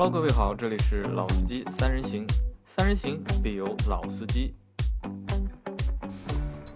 [0.00, 2.24] Hello，各位好，这里是老司机三人行，
[2.64, 4.54] 三人行必有老司机。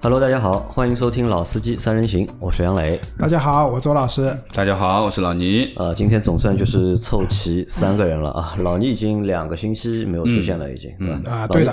[0.03, 3.01] Hello，大家好，欢迎收听《老司机三人行》，我是杨磊。
[3.17, 4.37] 大家好，我周老师。
[4.53, 5.73] 大家好，我是老倪。
[5.77, 8.57] 呃，今天总算就是凑齐三个人了啊！
[8.59, 10.93] 老倪已经两个星期没有出现了，已经。
[10.99, 11.73] 嗯啊，对的。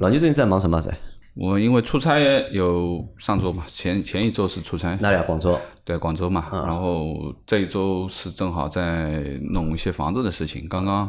[0.00, 0.78] 老倪最近在忙什么？
[0.82, 0.92] 在
[1.34, 2.18] 我因为出差
[2.50, 5.22] 有上周嘛，前前一周是出差，哪里啊？
[5.24, 5.58] 广州。
[5.84, 6.46] 对，广州嘛。
[6.52, 9.20] 然后这一周是正好在
[9.50, 11.08] 弄一些房子的事情，刚刚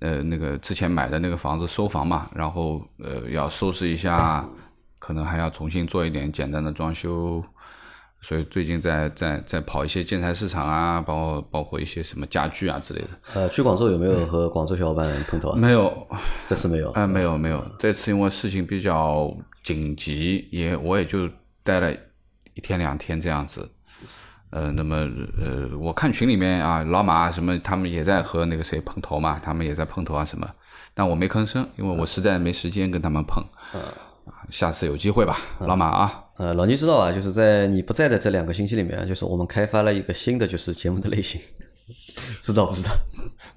[0.00, 4.44] 呃那个之前买的那个房子收房嘛，然后呃要收拾一下，
[4.98, 7.42] 可能还要重新做一点简单的装修，
[8.24, 13.08] 所以最近在在在跑一些建材市场啊，包括包括一些什么家具啊之类的。
[13.34, 15.56] 呃，去广州有没有和广州小伙伴碰头啊？
[15.58, 16.08] 没有，
[16.46, 16.90] 这次没有。
[16.92, 19.30] 啊、没有没有，这次因为事情比较
[19.62, 21.28] 紧急，也我也就
[21.62, 21.92] 待了
[22.54, 23.68] 一天两天这样子。
[24.48, 24.96] 呃，那么
[25.36, 30.48] 呃，我看群里面啊，老马什么他们也在和那个谁碰头嘛，他们也在碰头啊什么，
[30.94, 33.44] 但我没吭声，因为我实在没时间跟他们碰。
[33.72, 33.84] 啊，
[34.50, 36.20] 下次有机会吧，老马啊。
[36.36, 41.40] 呃，老倪知道啊，就是在你不在的这两个星期里面，就是我们开发了一个新的就是节目的类型，
[42.42, 42.90] 知道不知道？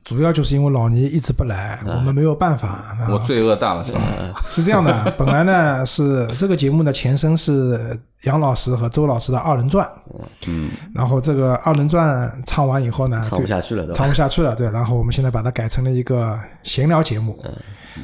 [0.04, 2.68] 主要就是因为老倪一直不来，我们没有办法。
[2.68, 4.02] 啊我罪恶大了是吧？
[4.48, 9.90] 是这样的，本来呢是这个节目的前身是杨老师和周老师的二人转，
[10.48, 13.94] 嗯，然后这个二人转唱完以后呢，唱不下去了，对？
[13.94, 14.70] 唱不下去了，对。
[14.72, 17.38] 然后我们现在把它改成了一个闲聊节目，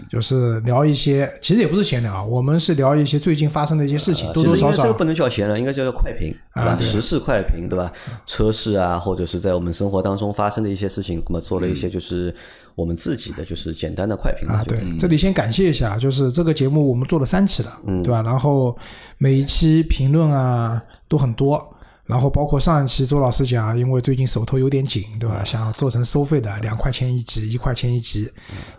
[0.09, 6.71] 就是聊一些，其实也不是闲聊，我们是聊一些最近发生的一些事情，多多少少这个不能叫闲聊，应该叫做快评，对吧？
[6.71, 7.91] 啊时事快评，对吧？
[8.25, 12.33] 车市啊，或者是在我们生活当中发生的一些事情，那么做了一些就是
[12.75, 18.21] 我们自己的就是简单的快评啊，对，这里先感谢一下，就是这个节目我们做了三期了，嗯对吧？
[18.23, 18.75] 然后
[19.17, 21.72] 每一期评论啊都很多，
[22.05, 25.43] 然后包括上一期周老师讲，因为最近手头有点紧，对吧？
[25.43, 28.29] 想做成收费的，两块钱一集，一块钱一集，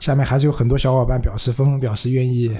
[0.00, 2.56] 下面还是有很多小伙伴表示纷纷表示愿意。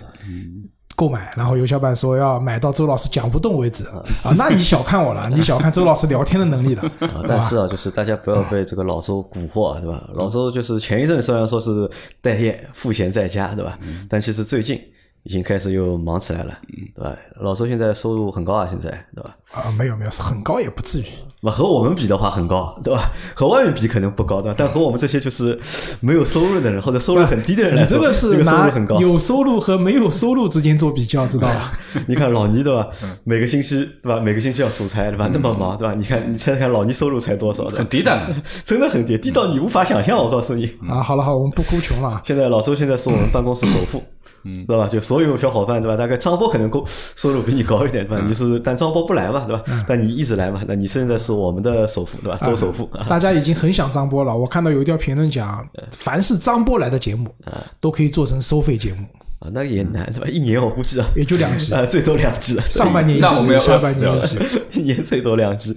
[0.97, 3.85] 购买，然后有小伙伴说要买到周老师讲不动为止
[4.23, 10.09] 啊，那你小看我了， 你小看周老师聊天的能力了，啊，但是啊，就是大家不要被这个老周蛊惑，对吧？
[10.15, 13.77] 老周就是前一阵虽然说是待业赋闲在家，对吧？
[14.09, 14.81] 但其实最近
[15.25, 16.55] 已经开始又忙起来了，
[16.95, 17.17] 对吧？
[17.41, 19.35] 老周现在收入很高啊，现在对吧？
[19.53, 21.05] 啊，没有没有，很高也不至于，
[21.41, 23.11] 那和我们比的话很高，对吧？
[23.35, 25.59] 和外面比可能不高的，但和我们这些就是
[26.01, 29.01] 没有收入的人或者收入很低的人来说，你这个是这个收拿入很高。
[29.01, 31.73] 有收入和没有收入之间做比较，知道吧？
[32.07, 32.89] 你看老倪对吧？
[33.25, 34.21] 每个星期对吧？
[34.21, 35.31] 每个星期要出差对吧？
[35.33, 35.95] 那么忙对吧？
[35.95, 37.63] 你看你猜猜看老倪收入才多少？
[37.65, 38.35] 对吧很低的，
[38.67, 40.19] 真的很低，低到你无法想象。
[40.19, 42.21] 我告诉你，啊，好了好了，我们不哭穷了。
[42.25, 44.03] 现在老周现在是我们办公室首富，
[44.45, 44.89] 嗯，知道吧？
[44.89, 45.97] 就所有小伙伴对吧？
[45.97, 46.85] 大概张波可能够
[47.17, 48.25] 收入比你高一点对吧？
[48.27, 49.63] 你是但张波不来嘛对吧？
[49.89, 52.39] 但你一直来嘛，那你现在是我们的首富对吧？
[52.45, 54.37] 周首富啊， 大家已经很想张波了。
[54.37, 57.35] 我看到有一条评论讲，凡是张波来的节目，
[57.81, 59.07] 都可以做成收费节目，
[59.41, 60.29] 啊那也难对吧？
[60.29, 64.39] 一年我估计啊，也就两集， 啊最多两集，上半年一集，那我们要下半年一集。
[64.81, 65.77] 一年最多两集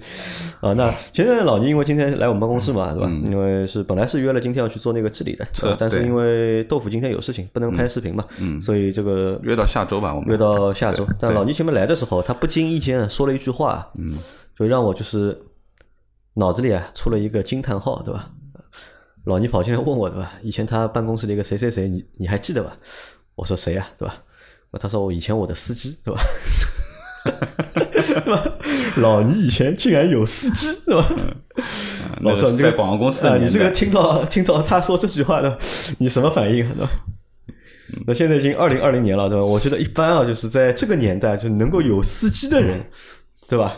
[0.60, 0.72] 啊。
[0.72, 3.08] 那前任老倪因为今天来我们办公室嘛，对吧？
[3.26, 5.46] 因为是本来是约了今天要去做那个治理的，
[5.78, 8.24] 但是因为豆腐今天有事情不能拍视频嘛，
[8.60, 11.06] 所以这个约到下周吧，我们约到下周。
[11.20, 14.12] 但老倪前面来的时候，他不经意间说了一句话，嗯，
[14.58, 15.38] 就让我就是
[16.34, 18.30] 脑子里啊出了一个惊叹号，对吧？
[19.24, 20.32] 老倪跑进来问我，对吧？
[20.42, 22.76] 以前他办公室的一个谁谁谁，你你还记得吧？
[23.38, 24.16] 我说谁呀、对吧？
[24.80, 26.20] 他说我以前我的司机，对吧？
[27.94, 28.52] 对吧？
[28.96, 31.08] 老倪以前竟然有司机，对吧？
[32.20, 35.56] 老赵， 那个是你这个在广告公司啊，你这个听到听到他说这句话的，
[35.98, 36.72] 你什么反应啊？
[36.76, 36.90] 对吧？
[38.06, 39.44] 那现在已经二零二零年了，对吧？
[39.44, 42.84] 我觉得一般啊，就是在这个年代就能够有司机的人，
[43.48, 43.76] 对吧？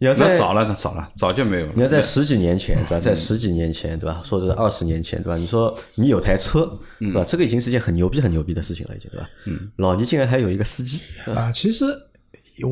[0.00, 1.72] 你要在那早了，那早了，早就没有了。
[1.74, 3.00] 你要在十几年前，对吧？
[3.00, 4.22] 在十几年前，对吧？
[4.28, 5.36] 或者是二十年前，对吧？
[5.36, 7.24] 你说你有台车，对吧？
[7.26, 9.28] 这个已经是件很牛逼、很牛逼的事情了，已经，对吧？
[9.46, 9.70] 嗯。
[9.76, 11.00] 老倪竟然还有一个司机，
[11.34, 11.84] 啊，其实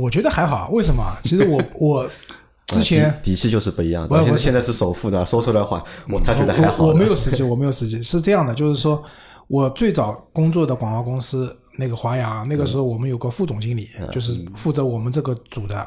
[0.01, 1.03] 我觉得还好，为什么？
[1.23, 2.11] 其实我 我
[2.67, 4.07] 之前底底气就是不一样？
[4.09, 6.85] 我我现在现在是首富的，说出来话，我他觉得还好。
[6.85, 9.03] 我我没有司机，我没有司机，是这样的，就是说
[9.49, 15.85] 我最早工作的广告公司那个华阳，那个时候我们有个副总经理，就是负责我们这个组的，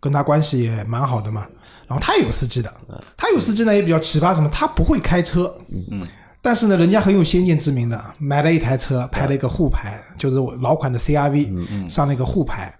[0.00, 1.46] 跟他关系也蛮好的嘛。
[1.88, 2.72] 然后他也有司机的，
[3.16, 5.56] 他有司机呢也比较奇葩，什么他不会开车，
[5.92, 6.00] 嗯，
[6.42, 12.76] 但是呢人家很有先见之明的，买了一台车，拍了一个沪牌，就是我老款的 CRV，上了一个沪牌。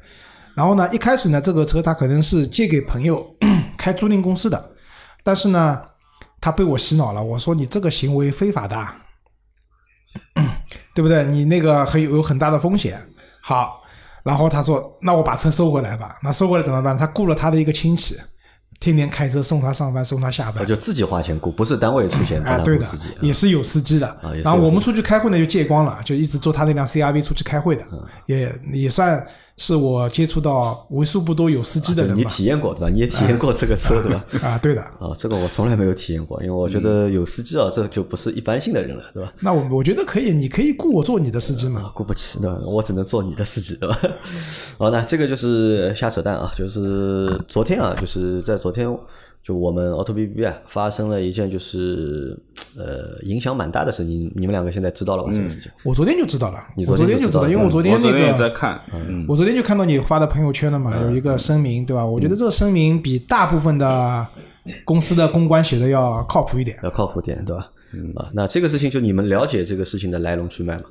[0.56, 3.24] 然后呢，一开始呢，这个车他可能是借给朋友
[3.76, 4.72] 开租赁公司的，
[5.22, 5.80] 但是呢，
[6.40, 7.22] 他被我洗脑了。
[7.22, 8.76] 我说你这个行为非法的，
[10.94, 11.24] 对不对？
[11.26, 13.00] 你那个很有有很大的风险。
[13.40, 13.82] 好，
[14.26, 16.16] 然后他说，那我把车收回来吧。
[16.22, 16.98] 那收回来怎么办？
[16.98, 18.16] 他雇了他的一个亲戚，
[18.80, 20.66] 天天开车送他上班，送他下啊，班。
[20.66, 24.06] 就自己花钱雇，不是单位出钱帮啊，对的他雇司机，，也是有司机的。
[24.08, 29.24] 啊然后我们出去开会呢，就借光了，就一直坐他那辆 CRV 出去开会的，嗯也也算
[29.58, 32.22] 是我接触到为数不多有司机的人你。
[32.24, 32.88] 体验过对吧？
[32.90, 34.24] 你也体验过这个车对吧？
[34.46, 34.82] 啊，对的。
[34.82, 39.32] 啊，这个我从来没有体验过，因为我觉得有司机啊，这就不是一般性的人了，对吧？
[39.40, 41.80] 那我我觉得可以，你可以雇我做你的司机嘛。
[41.80, 42.60] 啊，雇不起，对吧？
[42.66, 43.98] 我只能做你的司机，对吧？
[44.76, 48.86] 好，那这个就是瞎扯淡啊，就是昨天啊，就是在昨天，
[49.46, 52.36] 就我们 Auto B B 啊发生了一件就是
[52.76, 55.30] 呃影响蛮大的事情，你们两个现在知道了吧？
[55.32, 55.70] 这个事情？
[55.84, 62.04] 我昨天就知道了，你我昨天就知道因为我昨天那我昨天也在个，看，嗯，我昨天就看到你发的朋友圈了嘛，有一个声明，对吧？
[62.04, 64.26] 我觉得这个声明比大部分的
[64.84, 66.76] 公司的公关写的要靠谱一点。
[66.82, 67.70] 要靠谱点，对吧？
[67.92, 70.82] 嗯啊，那这个事情就你们了解这个事情的来龙去脉嘛？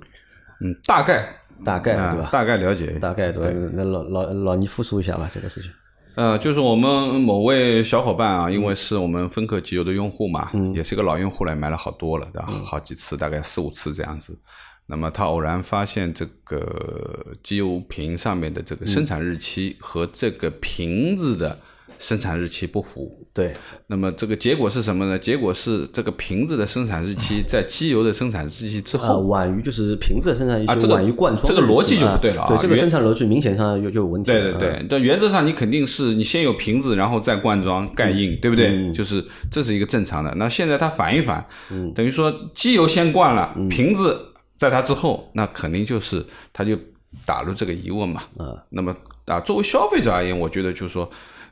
[0.61, 1.27] 嗯，大概
[1.65, 2.23] 大概对吧？
[2.23, 3.69] 啊大概了解，大概对吧？
[3.73, 5.69] 那老老老倪复述一下吧，这个事情。
[6.15, 12.47] 呃，就是我们某位小伙伴啊，因为是我们分客机油的用户嘛，也是个老用户了，买了好多了，对吧？
[12.63, 14.39] 好几次，大概四五次这样子。
[14.87, 21.59] 那么他偶然发现这个机油瓶上面的这个生产日期和这个瓶子的
[21.97, 23.11] 生产日期不符。
[23.33, 23.53] 对，
[23.87, 25.19] 那么这个结果是什么呢？
[25.19, 38.91] 结果是这个瓶子的生产日期在机油的生产日期之啊，后，晚于就是瓶子的生产日期啊这个晚于灌装这个逻辑就啊不对了啊对，这个生产逻辑明显上就就有问题对对对，但原则上你肯定是你先有瓶子，然后再灌装盖印，对不对？
[38.93, 40.33] 就是这是一个正常的。
[40.35, 41.45] 那现在它反一反，
[41.93, 44.17] 等于说机油先灌了，瓶子
[44.55, 46.77] 在它之后，那肯定就是它就
[47.25, 48.23] 打入这个疑问嘛。
[48.39, 48.95] 嗯，那么
[49.25, 51.09] 啊，作为消费者而言，我觉得就是说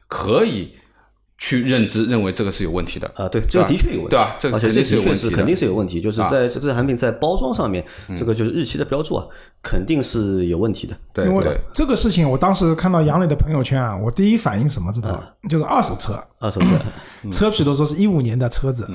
[0.08, 0.74] 可以
[1.38, 3.12] 去认知，认为这个是有问题的。
[3.16, 4.36] 啊，对，这个的确有问题，对吧？
[4.40, 6.30] 这个而且肯这的确是定是有问题肯定是有问题，就是啊。
[6.30, 7.84] 在这个产品在包装上面，
[8.18, 9.26] 这个就是日期的标注啊，
[9.62, 10.96] 肯定是有问题的。
[11.12, 15.10] 对因为这个事情，我当时看到杨磊的朋友圈啊，我第一反应什么知道？
[15.12, 15.24] 吗？
[15.50, 16.68] 就是二手车，二手车，
[17.32, 18.88] 车皮都说是一五年的车子，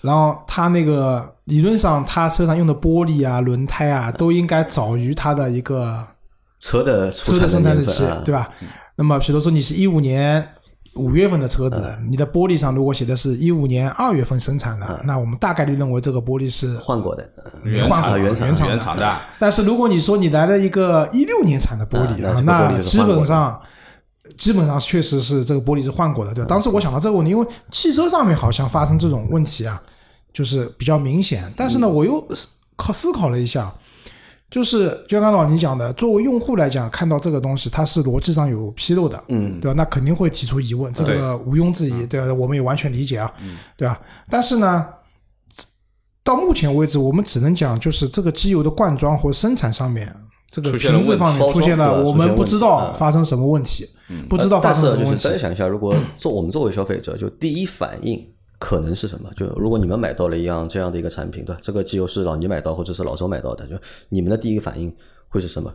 [0.00, 6.04] 然后他那个理论上他车上用的玻璃啊、轮胎啊，都应该早于他的一个
[6.58, 8.48] 车的出车的生产日期对吧？
[8.96, 10.46] 那么比如说你是一五年
[10.94, 17.28] 五月份的车子，你的玻璃上如果写的是一五年二月份生产的，那我们大概率认为这个玻璃是换过的，
[17.64, 18.72] 原厂的换过原厂原厂的。
[18.74, 23.60] 原厂的，但是如果你说你来了一个一六年产的玻璃那这个玻璃基本上
[24.38, 26.48] 基本上确实是这个玻璃是换过的，对吧？
[26.48, 29.82] 当时我想到这个问题，因为汽车上面好像发生这种问题啊，
[30.32, 31.52] 就是比较明显。
[31.56, 33.72] 但是呢，我又思考思考了一下，
[34.54, 39.74] 就是就像刚老倪讲的，作为用户来讲，看到这个东西它是逻辑上有纰漏的，嗯，对吧？
[39.76, 42.32] 那肯定会提出疑问，这个毋庸置疑，对吧？
[42.32, 43.28] 我们也完全理解啊，
[43.76, 44.00] 对吧？
[44.30, 44.86] 但是呢，
[46.22, 50.14] 到目前为止，我们只能讲就是这个机油的灌装或生产上面，
[50.52, 53.84] 这个瓶子方面出现了，我们不知道发生什么问题，
[54.30, 55.24] 不知道发生什么问题。
[55.24, 58.24] 大家想一下，如果做我们作为消费者，就第一反应
[58.64, 59.30] 可能是什么？
[59.36, 61.60] 就如果你们买到了一样这样的一个产品，对吧？
[61.62, 63.76] 这个机油是老倪买到或者是老周买到的，就
[64.08, 64.90] 你们的第一个反应
[65.28, 65.70] 会是什么？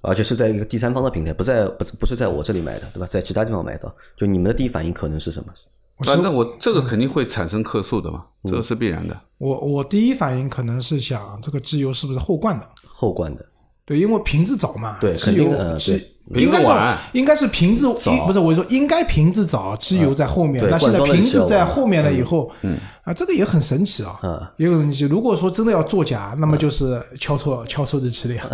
[0.00, 3.06] 而且是在一个第三方的平台，不在不是不是在我这里买的，对吧？
[3.06, 5.52] 在其他地方买到，就你们的第一反应可能是什么？
[5.98, 9.14] 反正我这个肯定会产生客诉的嘛，这个是必然的。
[9.36, 12.66] 我我第一反应可能是想这个机油是不是后灌的？
[12.86, 13.44] 后灌的，
[13.84, 16.68] 对，因为瓶子早嘛，对机油肯定的机对应该是
[17.12, 17.92] 应该是瓶子
[18.26, 20.62] 不是我说应该瓶子早，机油在后面。
[20.62, 25.04] 对那现在瓶子在后面了以后，嗯啊，这个也很神奇啊，啊也很神奇。
[25.04, 28.46] 如果说真的要作假，那么就是敲错敲错日期了呀，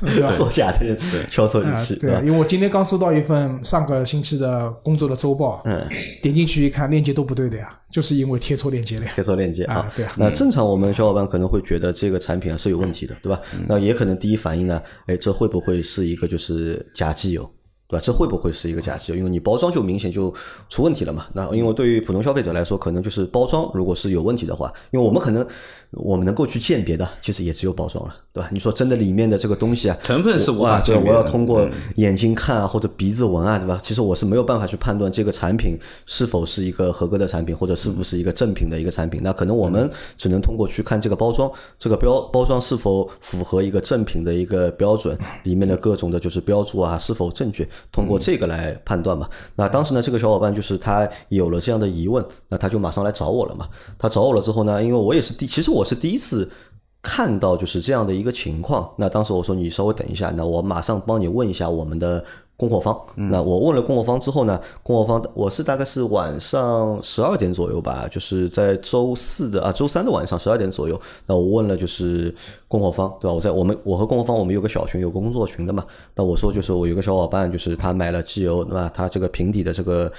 [0.00, 0.30] 对吧？
[0.36, 0.96] 作假的人
[1.30, 2.10] 敲错日啊，期，对？
[2.24, 5.86] 因为我今天刚收到一份上个星期的工作的周报，嗯，
[6.22, 9.12] 点进去一看，链接都不对的呀，就是因为贴错链接了呀。
[9.14, 13.40] 贴错链接啊对啊那正常我们小伙伴可能会觉得这个产品啊是有问题的，对吧？
[13.54, 17.50] 嗯那也可能第一反应呢，哎，这会不会是一个就是假机油？
[17.88, 18.02] 对吧？
[18.04, 19.12] 这会不会是一个假机？
[19.14, 20.32] 因为你包装就明显就
[20.68, 21.26] 出问题了嘛。
[21.32, 25.44] 那因为对于普通消费者来说，可能就是包装如果是有问题的话，因为我们可能
[25.92, 28.50] 我们能够去鉴别的，其实也只有包装了，对吧？
[28.52, 31.66] 你说真的里面的这个东西啊，成分是无法鉴别的我要通过
[31.96, 33.80] 眼睛看啊，或者鼻子闻啊，对吧？
[33.82, 39.20] 其实我是没有办法去判断这个产品是否是一个合格的产品，或者是不是一个正品的一个产品。
[39.22, 49.28] 那可能我们只能通过去看这个包装，这个标包装是否符合一个正品的一个标准，里面的各种的就是标注啊是否正确，通过这个来判断嘛。
[49.56, 53.68] 那当时呢，这个小伙伴就是他有了这样的疑问，那他就马上来找我了嘛。
[53.98, 56.50] 他找我了之后呢，因为我也是第，其实我是第一次。
[57.00, 62.22] 看到就是这样的一个情况，那当时我说你稍微等一下，那我马上帮你问一下我们的
[62.58, 63.00] 供货方。
[63.14, 72.34] 那我问了供货方之后呢，供货方我是大概是晚上十二点左右吧，就是在周四的啊周三的晚上十二点左右，那我问了就是
[72.66, 73.32] 供货方，对吧？
[73.32, 75.86] 我在我们我和供货方我们有个小群，有个工作群的嘛。
[76.16, 78.90] 那我说就是我有个小伙伴，就是他买了机油，对吧？
[78.92, 80.12] 他这个平底的这个。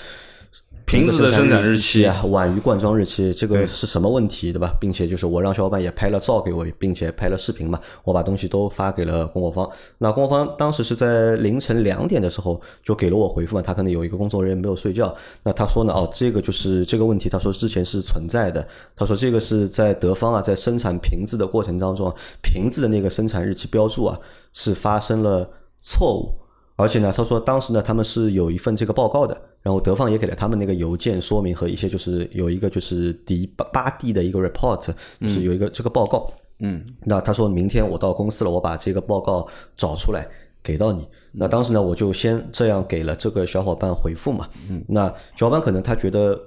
[0.89, 4.75] 瓶子的生产日期啊，晚于灌装日期，这个是什么问题，对吧？
[4.81, 9.69] 并且就是我让小伙伴也拍了照给我，并且拍了视频嘛，我把东西都发给了供货方。
[9.99, 24.19] 那供货方当时是在凌晨两点的时候就给了我回复嘛，他可能有一个工作人员没有睡觉，那他说呢，哦，这个就是这个问题，他说之前是存在的，他说这个是在德方啊，在生产瓶子的过程当中，瓶子的那个生产日期标注啊
[24.53, 25.47] 是发生了
[25.83, 26.33] 错误。
[26.79, 36.31] 而且呢，他说当时呢，他们是有一份这个报告的，然后德方也给了他们那个邮件说明和一些就是有一个就是第八八 D 的一个 report，就是有一个这个报告。
[36.59, 39.45] 嗯，那他说明天我到公司了，我把这个报告
[39.75, 40.25] 找出来
[40.63, 41.05] 给到你。
[41.33, 44.47] 那当时呢，我就先这样给了这个小伙伴回复嘛。
[44.69, 46.39] 嗯，那小伙伴可能他觉得，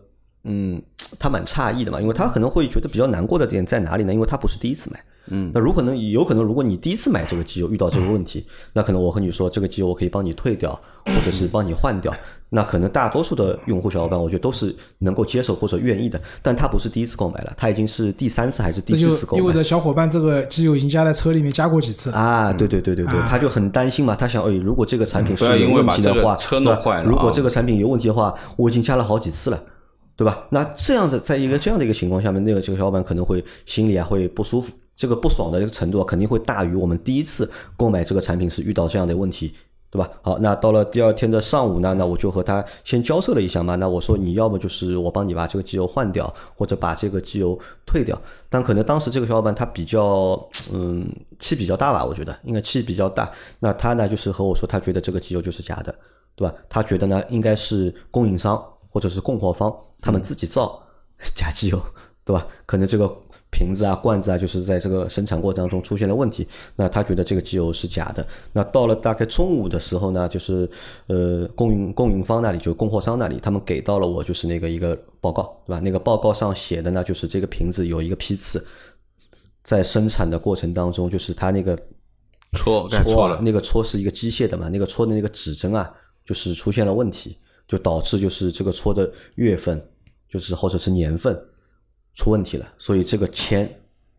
[0.44, 0.80] 嗯，
[1.18, 4.14] 他蛮诧异的嘛，因为他可能会觉得比较难过的点在哪里呢？
[4.14, 4.98] 因为他不是第一次买。
[5.28, 10.72] 嗯，那如可能有可能，如果你第一次买这个机油遇到这个问题， 那可能我和你说这个机油我可以帮你退掉，
[11.04, 12.12] 或者是帮你换掉，
[12.50, 16.20] 那可能大多数的用户小伙伴，我觉得都是能够接受或者愿意的。
[16.42, 19.42] 但他不是第一次购买了，他已经是第三次还是第四次购买？
[19.42, 22.52] 意味着小伙伴这个机油已经加在车里面加过几次啊？
[22.52, 29.62] 对对对对对，他就很担心嘛，他想，哎，如果这个产品是有问题的话，车弄坏了，如果这个产品有问题的话，我已经加了好几次了，
[30.22, 30.46] 对吧？
[30.50, 34.72] 那这样子，在一个这样的一个情况下面，那个这个小伙伴可能会心里啊会不舒服。
[34.94, 39.52] 这个不爽的这个程度肯定会大于我们第一次购买这个产品是遇到这样的问题，
[39.90, 40.08] 对吧？
[40.22, 43.74] 好，那到了第二天的上午呢，那我就和他先交涉了一下嘛。
[43.74, 48.16] 那我说你要么就是我帮你把这个机油换掉，或者把这个机油退掉。
[48.48, 50.40] 但可能当时这个小伙伴他比较
[50.72, 51.04] 嗯
[51.40, 53.28] 气比较大吧，我觉得应该气比较大。
[53.58, 55.92] 那他呢就是和我说，他觉得这个机油就是假的，
[56.36, 56.54] 对吧？
[56.68, 60.80] 他觉得呢应该是供应商或者是供货方他们自己造
[61.34, 61.82] 假机油，
[62.24, 62.46] 对吧？
[62.66, 63.12] 可能这个。
[63.54, 68.26] 瓶子啊、罐子啊，就是在这个生产过程当中出现了问题，那他觉得这个机油是假的。
[68.54, 70.66] 那到了大概中午的时候呢，就是
[71.06, 75.80] 呃供应供应方那里，就供货商那里，他们给到了我就是那个一个报告，对吧？
[75.80, 78.66] 那个报告上写的呢，就是这个瓶子有一个批次，
[79.62, 81.78] 在生产的过程当中，就是它那个
[82.52, 85.92] 戳戳了，那个戳是一个机械的嘛，那个戳的那个指针啊，
[86.24, 87.36] 就是出现了问题，
[87.72, 89.82] 就导致就是这个戳的月份，
[90.28, 91.34] 就是或者是年份。
[92.14, 93.66] 出问题了，所以这个签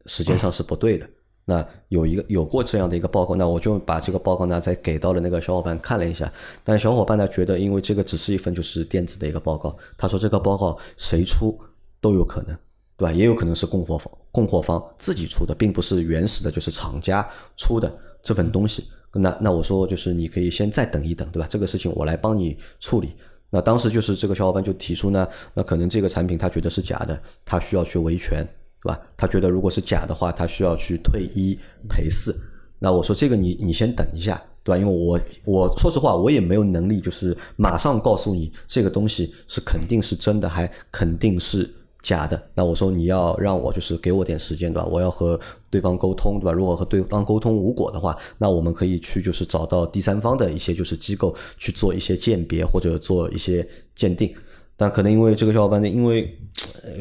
[0.08, 1.08] 时间上是不对的。
[1.46, 6.34] 那有一个有过这样的一个报告，那我就把这个报告呢再给到了那个小伙伴看了一下。
[6.64, 11.56] 但小伙伴呢觉得，因为这个只是一份就是电子的一个报告，他说这个报告谁出
[12.02, 12.58] 都有可能，
[12.98, 13.14] 对吧？
[13.14, 18.86] 也有可能是供货方供货方自己出的，并不是原始的就是厂家出的这份东西。
[19.14, 21.48] 那那我说就是你可以先再等一等，对吧？
[21.48, 23.14] 这个事情我来帮你处理。
[23.54, 28.44] 那当时就是这个小伙伴就提出呢，那可能这个产品他觉得是假的，他需要去维权，
[28.82, 29.00] 对吧？
[29.16, 31.56] 他觉得如果是假的话，他需要去退一
[31.88, 32.34] 赔四。
[32.80, 34.78] 那我说这个你你先等一下，对吧？
[34.80, 41.70] 因为我我说实话我也没有能力，就是马上告诉你这个东西是肯定是真的，还肯定是。
[42.04, 44.86] 假的，那我说你要让我就是给我点时间，对吧？
[44.86, 46.52] 我要和对方沟通，对吧？
[46.52, 54.36] 如果和对方沟通无果的话，那我们可以去就是找到第三方的一些就是机构去做一些鉴别或者做一些鉴定。
[54.76, 56.38] 但可能因为这个小伙伴呢，因为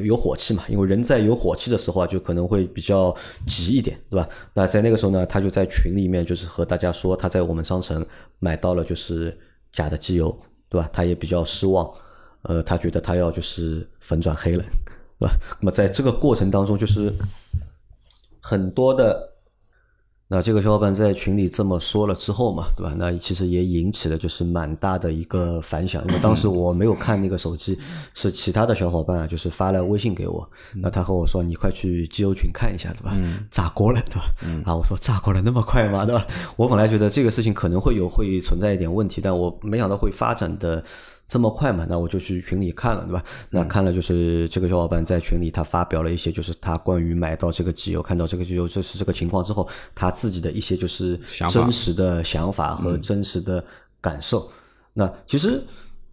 [0.04, 3.12] 有火气嘛，因为人在有火气的时候啊，就可能会比较
[3.44, 4.28] 急一点，对吧？
[4.54, 8.06] 那在那个时候呢，他就在群里面就是和大家说他在我们商城
[8.38, 9.36] 买到了就是
[9.72, 10.88] 假的机油，对吧？
[10.92, 11.90] 他也比较失望，
[12.42, 14.62] 呃，他觉得他要就是粉转黑了。
[15.22, 15.34] 对吧？
[15.60, 17.12] 那么在这个过程当中，就是
[18.40, 19.34] 很多的，
[20.26, 22.92] 那这个小伙伴在群里这么说了之后嘛，对吧？
[22.98, 27.78] 那其实也引起了就是蛮大的一个反响，因为当时我没有看那个手机，
[28.14, 33.16] 是其他的小伙伴啊，就是发了微信给我，那他和我说：“你快去机油群看一下，对吧？
[33.50, 34.24] 炸锅了，对吧？”
[34.66, 36.04] 啊，我说炸锅了那么快吗？
[36.04, 36.26] 对吧？
[36.56, 40.82] 我本来觉得这个事情可能会有会存在一点问题，但我没想到会发展的。
[41.32, 41.86] 这么快嘛？
[41.88, 43.24] 那我就去群里看了，对吧？
[43.48, 53.64] 那看了就是这个小伙伴在群里他发表了一些，就是他关于买到这个机油、看到这个机油这是这个情况之后，他自己的一些就是真实的想法和真实的
[54.00, 54.52] 感受。
[54.92, 55.64] 那其实。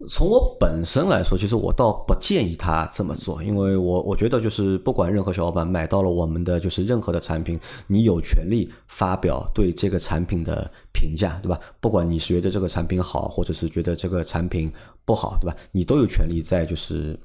[0.08, 11.60] 从我本身来说，其实我倒不建议他这么做，因为我我觉得就是不管任何小伙伴买到了我们的就是任何的产品，你有权利发表对这个产品的评价，对吧？
[11.80, 14.72] 不管你是觉得这个产品好，或者是觉得这个产品
[15.04, 15.54] 不好，对吧？
[15.70, 17.18] 你都有权利在就是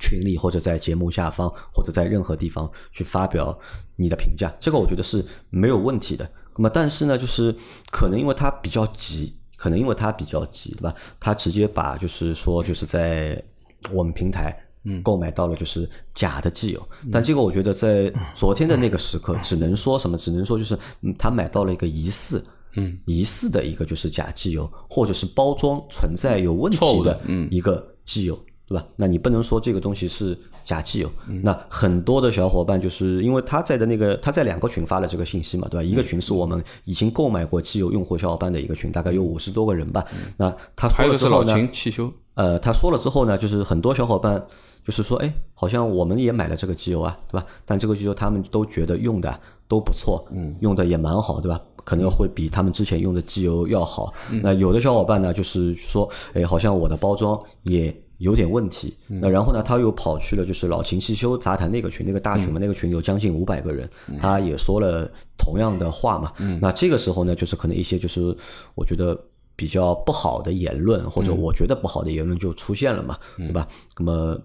[0.00, 3.56] 群里或者在节目下方或者在任何地方去发表
[3.94, 6.28] 你的评价，这个我觉得是没有问题的。
[6.56, 7.54] 那么但是呢，就是
[7.92, 9.36] 可能因为他比较急。
[9.64, 10.94] 可能因为他比较急，对吧？
[11.18, 13.42] 他直接把就是说就是在
[13.90, 14.54] 我们平台
[15.02, 20.18] 购买到了就是假的机油，但这个我觉得在昨天的那个时刻，只能说什么？
[20.18, 20.78] 只能说就是
[21.18, 22.44] 他买到了一个疑似，
[22.74, 27.18] 嗯，疑似的一个就是假机油，或者是包装存在有问题的
[27.50, 28.38] 一个机油。
[28.66, 28.86] 对吧？
[28.96, 31.10] 那你不能说这个东西是假机油。
[31.42, 35.82] 那很多的小伙伴就是因为他在的那个他在两个群发了这个信息嘛，对吧？
[35.82, 40.04] 一个群是我们已经购买过机油用户小伙伴的一个群，大概有五十多个人吧。
[40.36, 44.44] 那他说了之后呢，汽修，呃，他说了之后呢，就是很多小伙伴
[44.84, 47.46] 就是说，哎，好像我们也买了这个机油啊，对吧？
[47.64, 51.60] 但这个机油他们都觉得用的都不错，嗯，用的也蛮好，对吧？
[51.84, 54.10] 可能会比他们之前用的机油要好。
[54.42, 58.96] 那有的小伙伴呢，就是说，哎，好像我的包装也有点问题。
[59.08, 63.88] 那然后呢，他又跑去了就是老秦汽修杂谈那个群，那个大群嘛，那个群有将近五百个人，
[64.20, 66.32] 他也说了同样的话嘛。
[66.60, 68.36] 那这个时候呢，就是可能一些就是
[68.74, 69.18] 我觉得
[69.56, 73.68] 比较不好的言论，或者我觉得不好的言论就出现了嘛，对吧？
[73.98, 74.40] 那么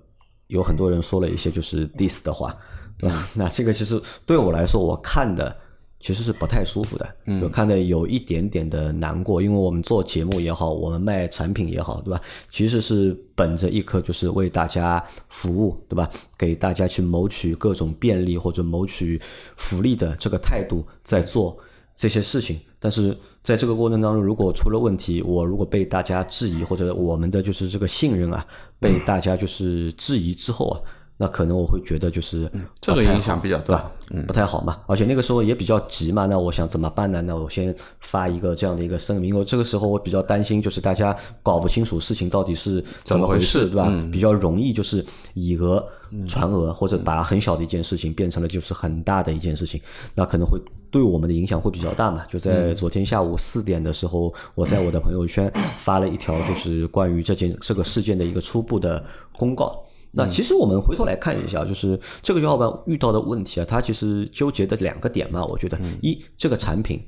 [0.47, 2.55] 有很多人说了一些就是 diss 的话，
[2.97, 3.29] 对吧？
[3.35, 5.55] 那这个其实对我来说，我看的
[5.99, 12.21] 其实是不太舒服的，就看的有一点点的难过，因为我们做节目也好，我们卖产品也好，对吧？
[12.49, 16.09] 其实是本着一颗就是为大家服务，对吧？
[16.37, 19.19] 给大家去谋取各种便利或者谋取
[19.57, 21.57] 福利的这个态度在做
[21.95, 28.45] 这些事情，但是在这个过程当中，如果出了问题，我如果被大家质疑，或者我们的就是这个信任啊，
[28.79, 30.79] 被大家就是质疑之后啊，
[31.21, 33.91] 那可能我会觉得就是不太这个影响比较大对吧？
[34.25, 34.79] 不太好嘛。
[34.87, 37.21] 而且那个时候也比较急嘛，那我想怎么办呢？
[37.21, 39.29] 那我先发一个这样的一个声明。
[39.31, 43.91] 因为这个时候我比较担心，就是大家搞不清楚事情到底是怎么回事，对吧？
[44.09, 45.83] 比较容易就是以讹
[46.25, 49.81] 传讹，或者把很小的一件事情变成了就是很大的一件事情，
[50.15, 50.57] 那可能会
[50.89, 52.23] 对我们的影响会比较大嘛。
[52.29, 55.51] 就在昨天下午四点的时候，我在我的朋友圈
[55.83, 59.03] 发了一条就是关于这件这个事件的一个初步的
[59.37, 59.83] 公告。
[60.11, 66.99] 那其实我们回头来看一下，就是这个小伙伴遇到的问题啊，他其实纠结的两个点嘛，我觉得，一这个产品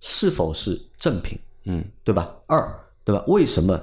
[0.00, 2.34] 是否是正品，嗯，对吧？
[2.46, 2.66] 二，
[3.04, 3.22] 对吧？
[3.26, 3.78] 为什么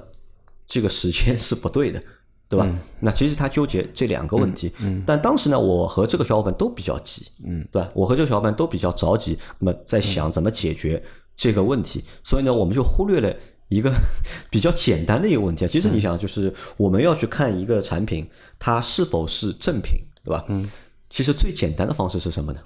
[0.66, 2.02] 这个时间是不对的，
[2.50, 2.68] 对吧？
[3.00, 7.90] 那其实他纠结这两个问题，嗯，但当时呢，我和这个小伙伴都比较急，嗯，对吧？
[7.94, 11.02] 我和这个小伙伴都比较着急，那么在想怎么解决
[11.36, 13.36] 这个问题，所以呢，我们就忽略了。
[13.70, 13.94] 一个
[14.50, 18.28] 比较简单的一个问题啊，其实你想，就是我们要去看一个产品
[18.60, 20.46] 它是否是正品，对吧？
[20.48, 20.70] 嗯，
[21.10, 22.60] 其实最简单的方式是什么呢？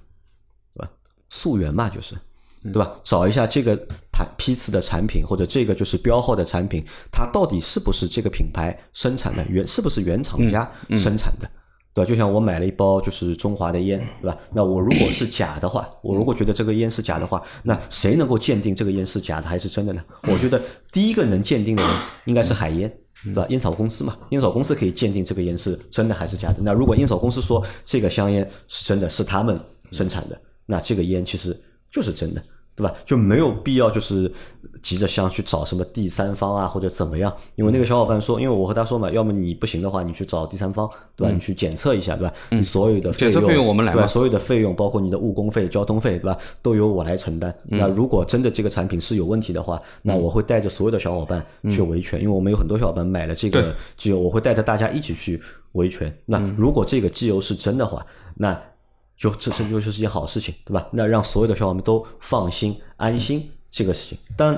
[0.74, 0.92] 对吧？
[1.30, 2.16] 溯源嘛，就是，
[2.64, 2.96] 对吧？
[3.04, 3.76] 找一下这个
[4.12, 11.50] 牌批次的产品或者这个就是标号的产品，它到底是不是这个品牌生产的原是不是原厂家生产的？
[11.94, 12.10] 对吧？
[12.10, 14.38] 就像我买了一包就是中华的烟，对吧？
[14.54, 20.04] 那我如果是假的话，我如果觉得这个烟是假的话，那谁能够鉴定这个烟是假的还是真的呢？
[20.24, 21.92] 我觉得第一个能鉴定的人
[22.26, 22.92] 应该是海烟，
[23.24, 23.46] 对吧？
[23.50, 26.58] 烟草公司嘛，烟草公司可以鉴定这个烟是真的还是假的。
[26.62, 29.60] 那如果烟草公司说这个香烟是真的，是他们
[29.92, 31.60] 生产的，那这个烟其实
[31.92, 32.42] 就是真的。
[32.80, 32.94] 对吧？
[33.06, 34.32] 就没有必要就是
[34.82, 37.32] 急着想去找什么第三方啊，或者怎么样？
[37.56, 41.34] 因为那个小伙伴说，因为我和他说嘛，要么你不行的话，你去找第三方，对吧？
[41.34, 42.34] 你去检测一下，对吧？
[42.52, 44.08] 你所有的检测费用我们来对吧？
[44.08, 46.38] 所有的费用，包括你的误工费、交通费，对吧？
[46.62, 47.54] 都由我来承担。
[47.66, 55.42] 那如果真的这个产品是有问题的话，那我会带着所有的小伙伴去维权，因为我们有很多小伙伴买了这个机油，我会带着大家一起去
[55.74, 56.12] 维权。
[56.26, 58.58] 那如果这个机油是真的话，那
[59.20, 60.88] 就这这就是一件好事情，对吧？
[60.94, 64.18] 那让所有的小伙伴们都放心安心这个事情。
[64.38, 64.54] 但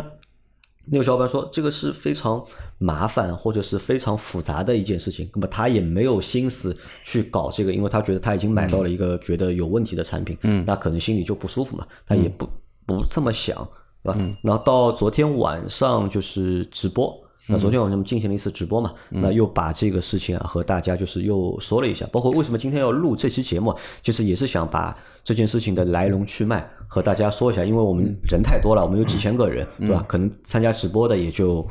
[0.85, 2.45] 那个小伙伴说，这个是非常
[2.77, 12.47] 麻烦或者是非常复杂的一件事情，那么他也没有心思去搞这个，因为他觉得他已经买到了一个觉得有问题的产品，嗯，那可能心里就不舒服嘛，他也不
[12.85, 13.67] 不这么想，
[14.03, 14.35] 对吧？
[14.43, 17.19] 然后到昨天晚上就是直播。
[17.51, 30.05] 那昨天晚上我们进行了一次直播嘛，那又把这个事情啊和大家就是又说了一下，包括为什么今天要录这期节目，其实也是想把这件事情的来龙去脉和大家说一下，因为我们人太多了，我们有几千个人，对吧？
[30.07, 31.67] 可能参加直播的也就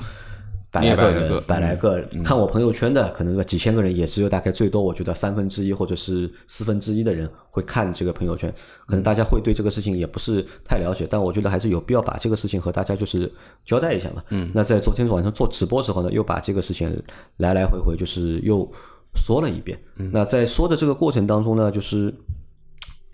[0.71, 2.23] 百来个人一百来个，百来个。
[2.25, 8.53] 看我朋友圈的，可能个几千个人，也只有大概最多，我觉得三分之一或者是四分之一的人会看这个朋友圈。
[8.87, 13.31] 可能大家会对这个事情也不是太了解，但我觉得还是有必要把这个事情和大家就是
[13.65, 14.23] 交代一下嘛。
[14.29, 14.51] 嗯。
[14.55, 17.03] 那在昨天晚上做直播时候呢，又把这个事情
[17.39, 18.71] 来来回回就是又
[19.15, 19.79] 说了一遍。
[19.97, 22.15] 嗯那在说的这个过程当中呢，就是。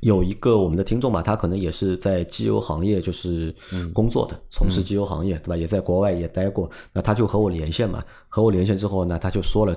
[0.06, 3.52] 有一个我们的听众嘛，他可能也是在机油行业就是
[3.92, 5.56] 工作的，从事机油行业，对吧？
[5.56, 9.76] 也在国外也待过，那他就和我连线嘛，和我连线之后呢，他就说了，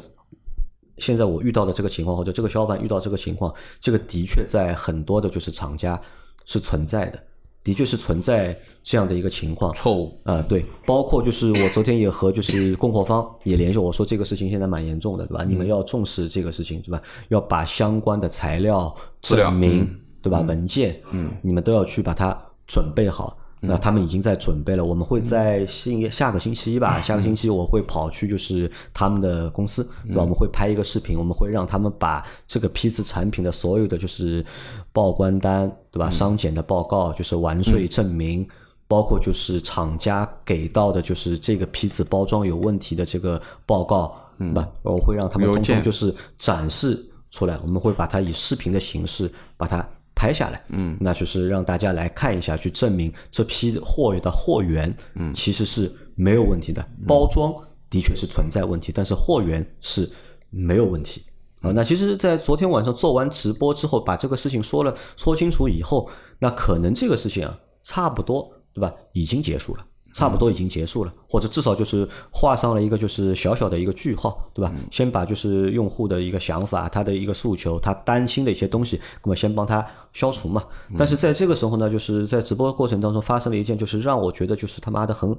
[0.98, 6.00] 现在我遇到的这个情况，或者这个小伙伴遇到这个情况，这个的确在很多的就是厂家
[6.46, 7.20] 是存在的，
[7.64, 9.74] 的确是存在这样的一个情况。
[9.74, 15.44] 错误，啊、对，包括就是我昨天也和就是供货方也联系我说这个事情现在蛮严重的，对吧？
[15.44, 17.02] 你们要重视这个事情，对吧？
[17.30, 19.90] 要把相关的材料证明，
[20.22, 20.42] 对吧？
[20.42, 23.38] 文件，嗯，你们都要去把它准备好。
[23.62, 24.86] 那他们已经在准备了。
[24.86, 30.22] 我们会在星下个星期一吧，下个星期我会跑去就是他们的公司，对吧？
[30.22, 34.46] 我们会拍一个视频，我们会让他们把这个批次产品的所有的就是
[34.94, 36.10] 报关单，对吧？
[36.10, 38.48] 商检的报告，就是完税证明，
[38.88, 44.66] 包括就是厂家给到的就是这个批次包装有问题的这个报告，嗯吧？
[44.84, 46.98] 我会让他们通通就是展示
[47.30, 49.86] 出来，我们会把它以视频的形式把它。
[50.20, 56.86] 拍下来，嗯，那就是让大家来看一下，去证明这批货的货源，嗯，其实是没有问题的。
[57.08, 57.54] 包装
[57.90, 60.12] 的确是存在问题，但是货源是
[60.50, 61.24] 没有问题。
[61.62, 68.94] 啊，那其实，在昨天晚上做完直播之后，把这个事情说了说清楚以后，那可能这个事情啊，差不多，对吧？
[69.14, 69.86] 已经结束了。
[70.14, 74.74] 差不多已经结束了，或者至少就是画上了一个就是小小的一个句号，对吧？
[74.92, 80.64] 先把就是用户的一个想法、他的一个诉求、他担心的一些东西，那么先帮他消除嘛。
[80.98, 85.36] 但是在这个时候呢，就是在直播过程当中发生了一件，就是让我觉得就是他妈的很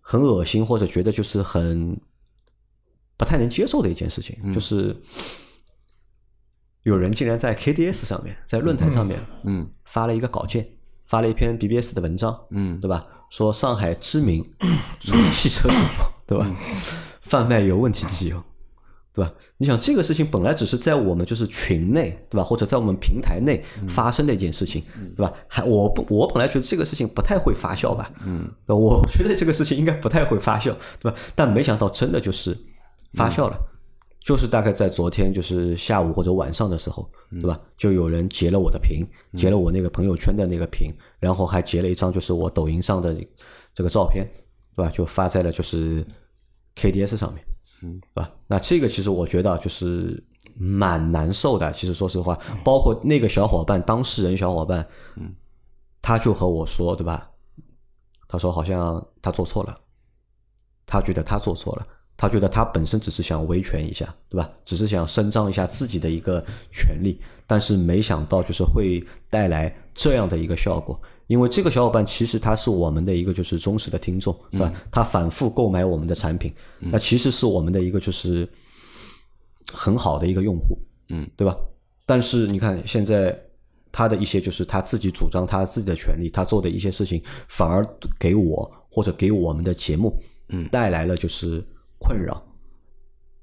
[0.00, 1.98] 很恶心，或者觉得就是很
[3.16, 4.96] 不太能接受的一件事情，就是
[6.82, 10.68] 有人竟然在 KDS 上面，在论坛上面，嗯，发了一个稿件，
[11.06, 13.06] 发了一篇 BBS 的文章，嗯，对吧？
[13.36, 14.48] 说上海知名
[15.00, 15.74] 出汽车主，
[16.24, 16.48] 对吧？
[17.22, 18.40] 贩卖有问题机油，
[19.12, 19.32] 对吧？
[19.56, 22.44] 你想这个事情本来只是在我们就是群内，对吧？
[22.44, 24.84] 或者在我们平台内发生的一件事情，
[25.16, 25.32] 对吧？
[25.48, 31.18] 还我不我本来觉得这个事情不太会发酵吧，嗯，我觉得这个事情应该不太会发酵，对吧？
[31.34, 32.56] 但没想到真的就是
[33.14, 33.58] 发酵了。
[34.24, 37.60] 就是大概在昨天，就是下午或者晚上的时候，对吧？
[37.76, 39.06] 就有人截了我的屏，
[39.36, 43.14] 截了我那个朋友圈的那个屏，然后还截了一张就是我抖音上的
[43.74, 44.26] 这个照片，
[44.74, 44.90] 对吧？
[44.90, 46.02] 就发在了就是
[46.74, 47.44] KDS 上面，
[47.82, 48.32] 嗯，对吧？
[48.46, 51.70] 那这个其实我觉得就是蛮难受的。
[51.72, 55.34] 其实说实话，包括那个小伙伴，当事人小伙伴，嗯，
[56.00, 57.30] 他就和我说，对吧？
[58.26, 59.78] 他说好像他做错了，
[60.86, 61.86] 他觉得他做错了。
[62.16, 64.48] 他觉得他本身只是想维权一下，对吧？
[64.64, 70.98] 只是想伸张一下自己的一个权利，但是没想到就是会带来这样的一个效果。
[71.26, 74.72] 因为这个小伙伴其实他是我们的一个就是忠实的听众，对吧？
[74.92, 78.48] 他反复购买我们的产品，那其实是我们的一个就是
[79.72, 81.56] 很好的一个用户，嗯，对吧？
[82.06, 83.36] 但是你看现在
[83.90, 87.84] 他的一些就是他自己主张他自己的权利，他做的一些事情，反而
[88.18, 90.14] 给我或者给我们的节目，
[90.50, 91.64] 嗯，带来了就是。
[92.04, 92.42] 困扰，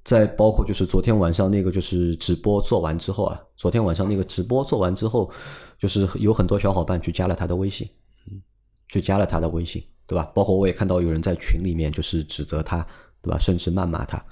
[0.04, 5.32] 再包括就是昨天晚上那个就是直播做完之后啊，昨天晚上那个直播做完之后，
[5.80, 7.90] 就是有很多小伙伴去加了他的微信，
[8.88, 10.32] 去加了他的微信，对吧？
[10.36, 12.86] 包括我也看到有人在群里面就是指责他，
[13.22, 13.40] 对吧？
[13.40, 14.24] 甚至谩骂他。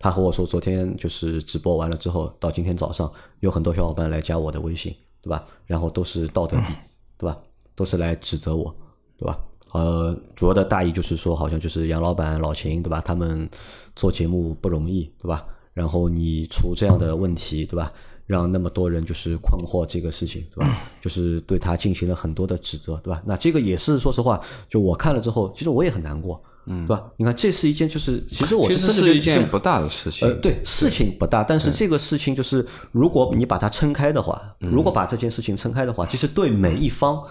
[0.00, 3.10] 他和我说，昨天就是直播完了之后，到今天早上
[3.40, 5.44] 有很多小伙伴来加我的微信，对吧？
[5.66, 6.72] 然后都是道德低，
[7.18, 7.36] 对吧？
[7.74, 8.74] 都是来指责我，
[9.16, 9.38] 对吧？
[9.72, 13.02] 呃，主要的大意就是说，好像就是杨老板、老秦，对吧？
[13.04, 13.48] 他们
[13.94, 15.44] 做节目不容易，对吧？
[15.74, 17.92] 然后你出这样的问题，对吧？
[18.26, 20.78] 让那么多人就是困惑这个事情，对吧？
[21.00, 23.22] 就是对他进行了很多的指责，对吧？
[23.26, 27.04] 那这个也是说实话，就我看了之后，其实我也很难过，嗯，对吧？
[27.16, 37.22] 你看，这是一件就是，其实我是真的一件不大的事情，呃，对，事情不大，但是这个事情就是，如果你把它撑开的话，如果把这件事情撑开的话，其实对每一方。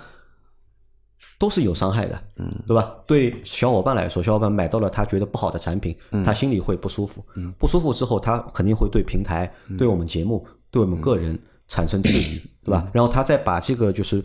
[1.39, 2.95] 都是有伤害的，嗯，对吧？
[3.05, 5.95] 对小伙伴来说，小伙伴买到了他觉得不好的产品，
[6.25, 12.89] 他心里会不舒服，嗯，不舒服之后，他肯定会对平台、对我们节目、对我们个人产生质疑，对吧？
[12.91, 14.23] 然后他再把这个就是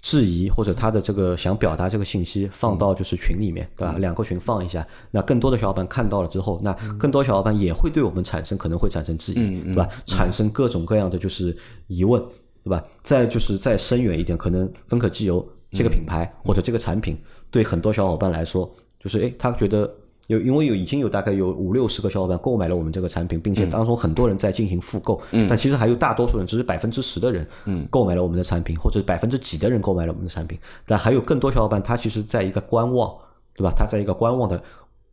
[0.00, 3.96] 质疑或者他的这个想表达这个信息放到就是群里面，对吧？
[3.98, 9.86] 两个群放一下，那更多的小伙伴看到了之后，那更多小伙伴也会对我们产生可能会产生质疑，对吧？
[10.06, 11.54] 产生各种各样的就是
[11.88, 12.22] 疑问，
[12.64, 12.82] 对吧？
[13.02, 15.46] 再就是再深远一点，可能芬可机油。
[15.70, 17.18] 这个品牌或者这个产品，
[17.50, 19.90] 对很多小伙伴来说，就是诶，他觉得
[20.28, 27.46] 有，因为有已经有大概有五六十个小伙伴购买了我们这个产品，并且当中很多人在进行复购，但其实还有大多数人，只是百分之十的人
[27.90, 33.14] 购买了我们的产品，或者百分之几的人购买了我们的产品，但还有更多小伙伴，他其实在一个观望，
[33.54, 33.72] 对吧？
[33.76, 34.62] 他在一个观望的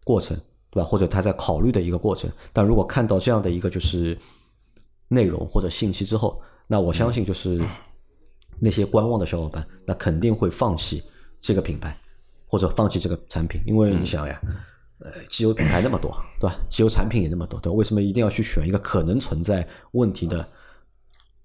[0.04, 0.38] 过程，
[0.70, 0.88] 对吧？
[0.88, 4.18] 或者他在考虑的一个过程，但如果看到这样的一个就是
[5.10, 7.62] 内容或者信息之后，那我相信就是。
[8.60, 11.04] 那些观望的小伙伴，那肯定会放弃
[11.40, 11.98] 这个品牌，
[12.48, 14.40] 或者放弃这个产品，因为你想呀，
[15.00, 16.56] 呃，机油品牌那么多，对吧？
[16.70, 17.76] 机油产品也那么多，对吧？
[17.76, 20.48] 为什么一定要去选一个可能存在问题的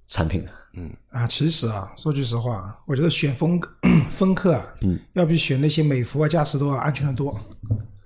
[0.06, 0.50] 产品呢？
[0.74, 3.60] 嗯啊，其实啊，说句实话，我觉得选风
[4.10, 7.36] 风克啊，嗯，要比选那些美孚啊、嘉实多啊安全的多。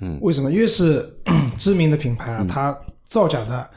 [0.00, 0.50] 嗯，为什么？
[0.50, 1.14] 越是
[1.58, 3.70] 知名的品牌啊，它造假的。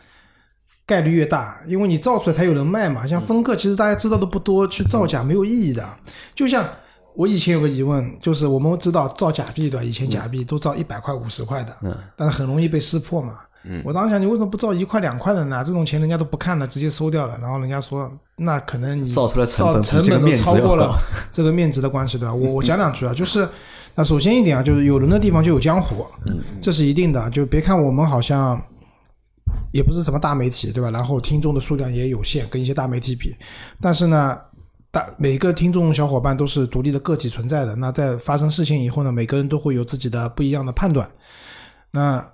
[0.87, 3.05] 概率越大，因为你造出来才有人卖嘛。
[3.05, 5.87] 像风客，其实大家知道的不多，去造假没有意义的。
[6.33, 6.65] 就像
[7.13, 9.83] 我以前有个疑问，就是我们知道造假币对吧？
[9.83, 13.39] 以前假币都造一百块、五十块的，嗯，但是很容易被识破嘛。
[13.69, 15.61] 嗯，我当时想，你为什么不造一块、两块的呢？
[15.65, 17.37] 这种钱人家都不看了，直接收掉了。
[17.41, 20.97] 然后人家说，那可能你造出来成本成本都超过了
[21.33, 22.33] 这个面值的关系，对吧？
[22.33, 23.45] 我我讲 两句啊，就是
[23.95, 26.05] 那首先一点啊，就是有人的地方就有江湖，
[26.61, 27.29] 这是一定的。
[27.31, 28.61] 就别看我们好像
[29.71, 30.89] 也不是什么大媒体，对吧？
[30.91, 33.35] 然后听众的数量也有限，跟一些大媒体比，
[33.81, 34.37] 但是呢。
[34.89, 41.11] 大每个听众小伙伴都是独立的个体存在的，那在发生事情以后呢，每个人都会有自己的不一样的判断，
[41.91, 42.25] 那。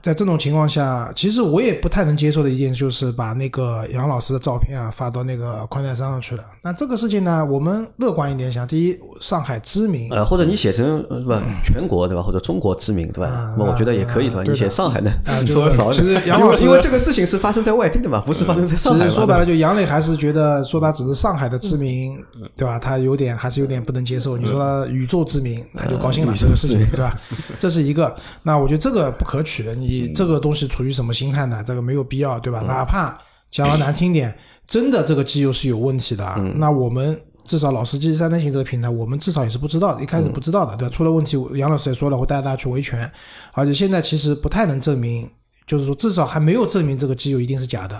[0.00, 6.44] 在这种情况下，其实我也不太能接受的一件，就是把那个杨老师的照片啊发到那个宽带上去了。
[6.62, 13.52] 那这个事情呢，我们乐观一点想，第一，上海知名，呃，或者你写成是吧，全国对吧，或者中国知名对吧？
[13.58, 14.44] 那我觉得也可以对吧？
[14.46, 15.10] 你写上海的，
[15.44, 15.90] 说的少。
[15.90, 19.00] 其实杨老师，因为这个事情是发生在外地的嘛，不是发生在上海。
[19.00, 22.16] 其实说白了，就杨磊还是觉得说他只是上海的知名，
[22.54, 22.78] 对吧？
[22.78, 24.36] 他有点还是有点不能接受。
[24.36, 27.18] 你说他宇宙知名，他就高兴了这个事情，对吧？
[27.58, 28.14] 这是一个。
[28.44, 30.68] 那我觉得这个不可取的，你这个东西。
[30.68, 31.64] 处于什么心态呢？
[31.66, 32.60] 这个没有必要，对吧？
[32.66, 33.16] 哪怕
[33.50, 36.24] 讲的难听点，真的这个机油是有问题的，
[36.56, 40.94] 那我们至少老司机三人行这个平台，我们至少也是不知道的，一开始不知道的，对吧？
[40.94, 43.10] 出了问题，杨老师也说了，会带大家去维权，
[43.52, 45.26] 而且现在其实不太能证明，
[45.66, 47.98] 就是说至少还没有证明这个机油一定是假的。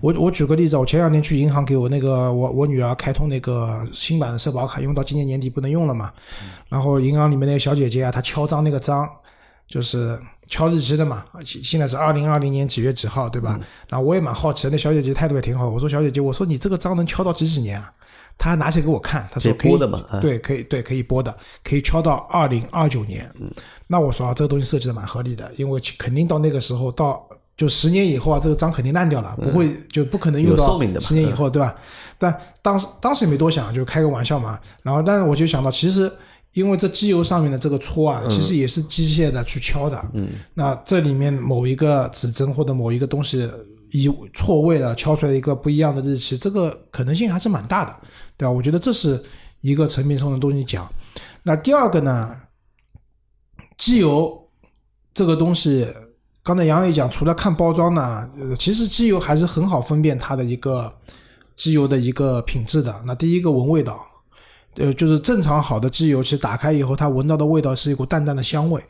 [0.00, 6.10] 我我举个例子，我前两天去银行给我那个我我女儿开通那个新版的社保卡，用到今年年底不能用了嘛，
[6.68, 9.08] 然后银行里面那个小姐姐啊，她敲章那个章，
[9.70, 10.20] 就是。
[10.52, 13.56] 敲日期的嘛，现在是二零二零年几月几号，对吧？
[13.86, 15.68] 然后我也蛮好奇，那小姐姐态度也挺好。
[15.68, 17.88] 我说小姐姐，我说你这个章能敲到几几年啊？
[18.36, 19.78] 她拿起来给我看，她说可以，
[20.20, 23.32] 对，可以，对，可以播的，可以敲到二零二九年。
[23.86, 27.24] 那我说啊，这个东西设计的蛮合理的，因为肯定到那个时候，到
[27.56, 31.72] 就十年以后啊，这个章肯定烂掉了，不会就不可能用到十年以后，对吧？
[32.18, 34.58] 但当时当时也没多想，就开个玩笑嘛。
[34.82, 36.12] 然后，但是我就想到，其实。
[36.54, 40.04] 因为这机油上面的这个戳啊，其实也是机械的去敲的。
[40.14, 43.48] 嗯，那这里面某一个指针或者某一个东西
[43.92, 47.94] 以错位了，敲出来一个不一样的日期，这个可能性还是蛮大的，
[48.36, 48.50] 对吧？
[48.50, 49.22] 我觉得这是
[49.60, 50.92] 一个成品上的东西讲。
[51.44, 52.36] 那第二个呢，
[53.78, 54.48] 机油
[55.14, 55.86] 这个东西，
[56.42, 60.92] 刚才杨磊讲，除了看包装呢，其实机油还是很好分辨它的一个
[61.54, 63.00] 机油的一个品质的。
[63.06, 64.04] 那第一个闻味道。
[64.76, 68.82] 呃，就是正常好的机油，其实打开以后，它闻到的味道是一股淡淡的香味。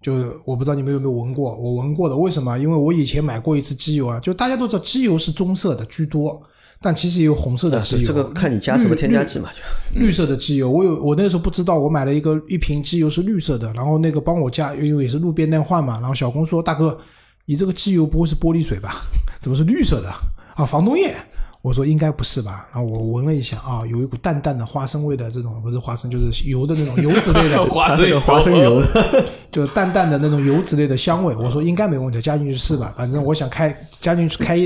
[0.00, 0.14] 就
[0.46, 2.16] 我不知道你们有没有闻过，我闻过的。
[2.16, 2.56] 为什么？
[2.58, 6.40] 因为我以前买过一次机油啊，就大家都知道机油是棕色的居多，
[6.80, 8.06] 但其实也有红色的机油。
[8.06, 10.70] 这个看你加什么添加剂嘛，就绿色的机油。
[10.70, 16.00] 我有我那时候不知道，我买了一个一瓶机油是绿色的，然后那个帮我加，因为也是路边店换嘛。
[16.00, 16.96] 然后小工说：“大哥，
[17.44, 19.02] 你这个机油不会是玻璃水吧？
[19.42, 20.08] 怎么是绿色的
[20.54, 20.64] 啊？
[20.64, 21.14] 防冻液。”
[21.62, 22.66] 我说应该不是吧？
[22.72, 27.94] 然后我闻了一下啊，有一股淡淡的花生味的这种，不是花生就是油的那种 油脂类的花
[28.24, 28.82] 花生油，
[29.52, 31.36] 就淡淡的那种油脂类的香味。
[31.36, 32.94] 我说应该没问题，加进去试吧。
[32.96, 34.56] 反正我想开加进去开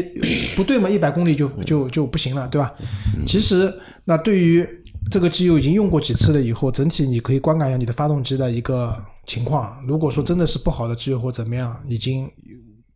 [0.55, 2.73] 不对嘛，一百公里就就就不行了，对吧？
[3.27, 3.73] 其实
[4.05, 4.65] 那对于
[5.11, 9.83] 这个机油已经用过几次了以后，整体你可以观感一下你的发动机的一个情况。
[9.85, 12.31] 如果说真的是不好的机油或怎么样，已经。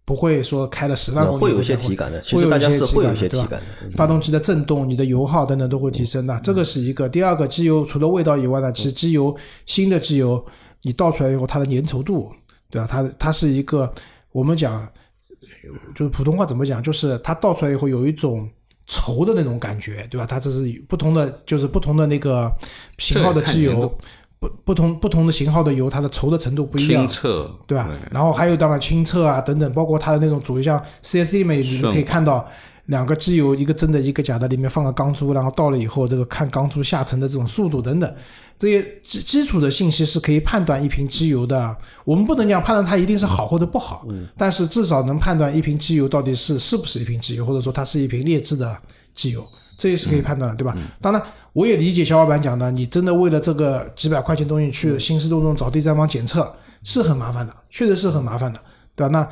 [0.09, 7.07] 不会说开了十万公里会有一些体感的，其实大家是会有一些体感的，发动机的震动、你的油耗等等都会提升的，这个是一个。
[7.07, 10.43] 第二个，机油除了味道以外呢，其实机油新的机油
[10.81, 12.33] 你倒出来以后，它的粘稠度，
[12.71, 12.89] 对吧？
[12.91, 13.93] 它它是一个
[14.33, 14.89] 我们讲
[15.95, 18.49] 就是普通话怎么讲，就是它倒出来以后有一种
[18.89, 20.25] 稠的那种感觉，对吧？
[20.25, 22.51] 它这是不同的，就是不同的那个
[22.97, 23.95] 型号的机油。
[24.41, 27.91] 不不同不同的型号的油，它的稠的程度不一样，清澈，对吧？
[28.11, 32.49] 然后还有当然清澈啊等等，包括它的那种主像 C S D 里面你们可以看到
[32.87, 38.15] 两个机油，一个真的，一个假的，里面放个钢珠，然后到了以后，这个看钢珠下沉的这种速度等等，
[38.57, 41.77] 这些基基础的信息是可以判断一瓶机油的。
[42.05, 48.77] 我们不能讲判断它一定是好或者不好，但是至少能判断一瓶机油到底是是不是一瓶机油，或者说它是一瓶劣质的
[49.15, 49.45] 机油。
[49.79, 50.77] 这也是可以判断的，对吧？
[51.01, 58.61] 当然，我也理解小伙伴讲的，你真的为了这个几百块钱东西去兴师动众找第三方检测是很麻烦的，确实是很麻烦的，
[58.97, 59.13] 对吧？
[59.13, 59.31] 那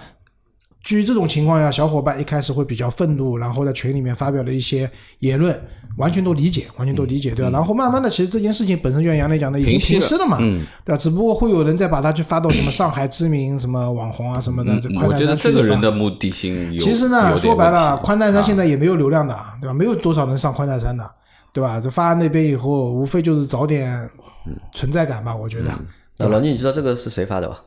[0.84, 5.60] 基于这种情况下，小伙伴一开始会比较愤怒，然后在群里面发表了一些言论，
[5.96, 7.50] 完全都理解，完全都理解，对吧？
[7.50, 10.38] 然后慢慢的，其实这件事情本身就像杨磊讲的，已经平息了嘛，
[10.84, 10.96] 对吧？
[10.96, 14.72] 只不过会有人再把它去发到什么上海知名什么网红啊什么的，
[15.04, 19.74] 我觉得这个人的目的性其实呢，说白了，宽带山现在也没有流量的，对吧？
[19.74, 21.10] 没有多少人上宽带山的，
[21.52, 21.80] 对吧？
[21.80, 24.08] 这发那边以后，无非就是找点
[24.72, 25.70] 存在感吧，我觉得。
[26.18, 27.62] 那老聂，你知道这个是谁发的吧？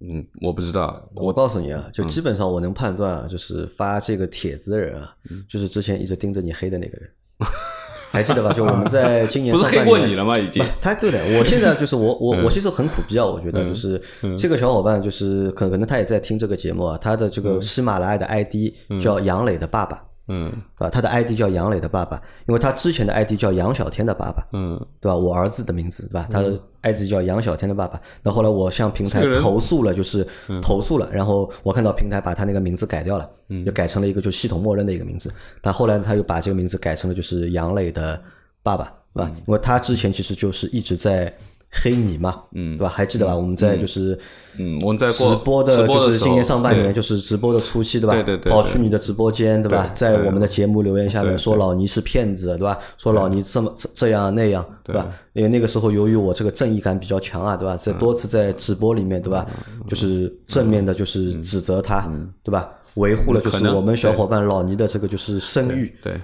[0.00, 1.08] 嗯，我不知道。
[1.14, 5.12] 我告诉你啊，就基本上我能判断啊，就是发这个帖子的人啊，
[5.48, 7.10] 就是之前一直盯着你黑的那个人。
[8.10, 8.52] 还记得吧？
[8.52, 10.36] 就我们在今年 不是上半年黑过你了吗？
[10.38, 14.00] 已经不，他对的，我现在就是我 我嗯我其实很苦逼啊，我觉得就是
[14.36, 20.02] 这个小伙伴就是可可能他也在听这个节目啊，他的这个喜马拉雅的 ID 叫杨磊的爸爸。
[20.28, 25.16] 嗯啊，他的 ID 叫杨磊的爸爸，因为他之前的 ID 叫杨小天的爸爸，嗯，对吧？
[25.16, 26.28] 我儿子的名字，对吧？
[26.30, 28.00] 他的 ID 叫杨小天的爸爸。
[28.22, 30.26] 那后来我向平台投诉了，就是
[30.62, 33.28] 投诉了，然后我看到平台把他那个名字改掉了，
[33.64, 35.32] 就改成了一个就系统默认的一个名字。
[35.60, 38.20] 但后来他又把这个名字改成了就是杨磊的
[38.62, 39.32] 爸爸，对吧？
[39.46, 41.34] 因为他之前其实就是一直在
[41.70, 42.88] 黑你嘛，嗯，对吧？
[42.88, 43.36] 还记得吧？
[43.36, 44.18] 我们在就是
[44.58, 48.14] 嗯，我们在直播的，就是今年上半年，就是直播的初期，对吧？
[48.14, 49.90] 对对对对跑去你的直播间，对吧？
[49.94, 52.78] 在我们的节目留言下面说老倪是骗子，对吧？
[52.96, 55.06] 说老倪这么这这样那样，对吧？
[55.34, 57.76] 因为那个时候由于我这个正义感比较强啊，对吧？
[57.76, 59.46] 在多次在直播里面，对吧？
[59.88, 62.08] 就是正面的，就是指责他，
[62.42, 62.68] 对吧？
[62.94, 66.20] 维护了就是我们小伙伴老倪的这个就是声誉，对，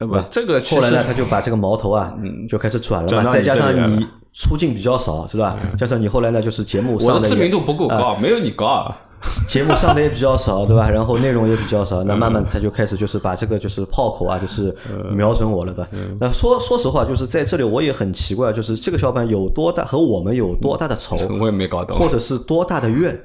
[0.00, 2.12] 呃不，这个后来呢，他就把这个矛头啊，
[2.48, 3.30] 就开始转了嘛。
[3.30, 4.04] 再加上你
[4.38, 5.58] 出镜比较少，是吧？
[5.76, 8.96] 加上你后来呢，就是节目上的知名度不够高，没有你高啊。
[9.48, 10.86] 节目上的也比较少，对吧？
[10.94, 14.72] 然后内容也比较少，那慢慢他就开始就是把这个就是炮口啊，就是
[15.12, 15.84] 瞄准我了的。
[16.20, 21.98] 那说说实话，就是在这里我也很奇怪，就是这个小伙伴有多大和我们有多大的仇， 我也没搞懂。
[21.98, 23.20] 或者是多大的怨，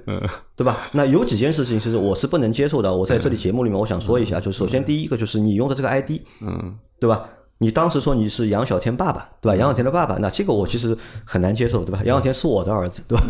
[0.55, 0.87] 对吧？
[0.93, 2.91] 那有几件事情其实我是不能接受的。
[2.91, 7.29] 我在这里节目里面我想说一下，就是首先第一个就是你用的这个 ID，嗯，对吧？
[7.59, 9.55] 你当时说你是杨小天爸爸，对吧？
[9.55, 12.01] 杨小天的爸爸，那这个我其实很难接受，对吧？
[12.03, 13.23] 杨小天是我的儿子，对吧？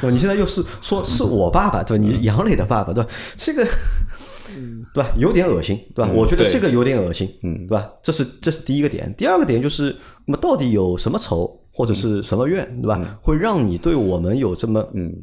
[0.00, 2.04] 对吧 你现在又是说是我爸爸，对吧？
[2.04, 3.10] 你是杨磊的爸爸，对吧？
[3.36, 3.64] 这个，
[4.92, 5.10] 对吧？
[5.16, 6.10] 有点恶心，对吧？
[6.12, 7.88] 我觉得这个有点恶心，嗯，对吧？
[8.02, 9.14] 这是这是第一个点。
[9.16, 13.18] 第二个点就是，那么到底有什么仇或者是什么怨，对吧？
[13.20, 15.14] 会让你对我们有这么嗯。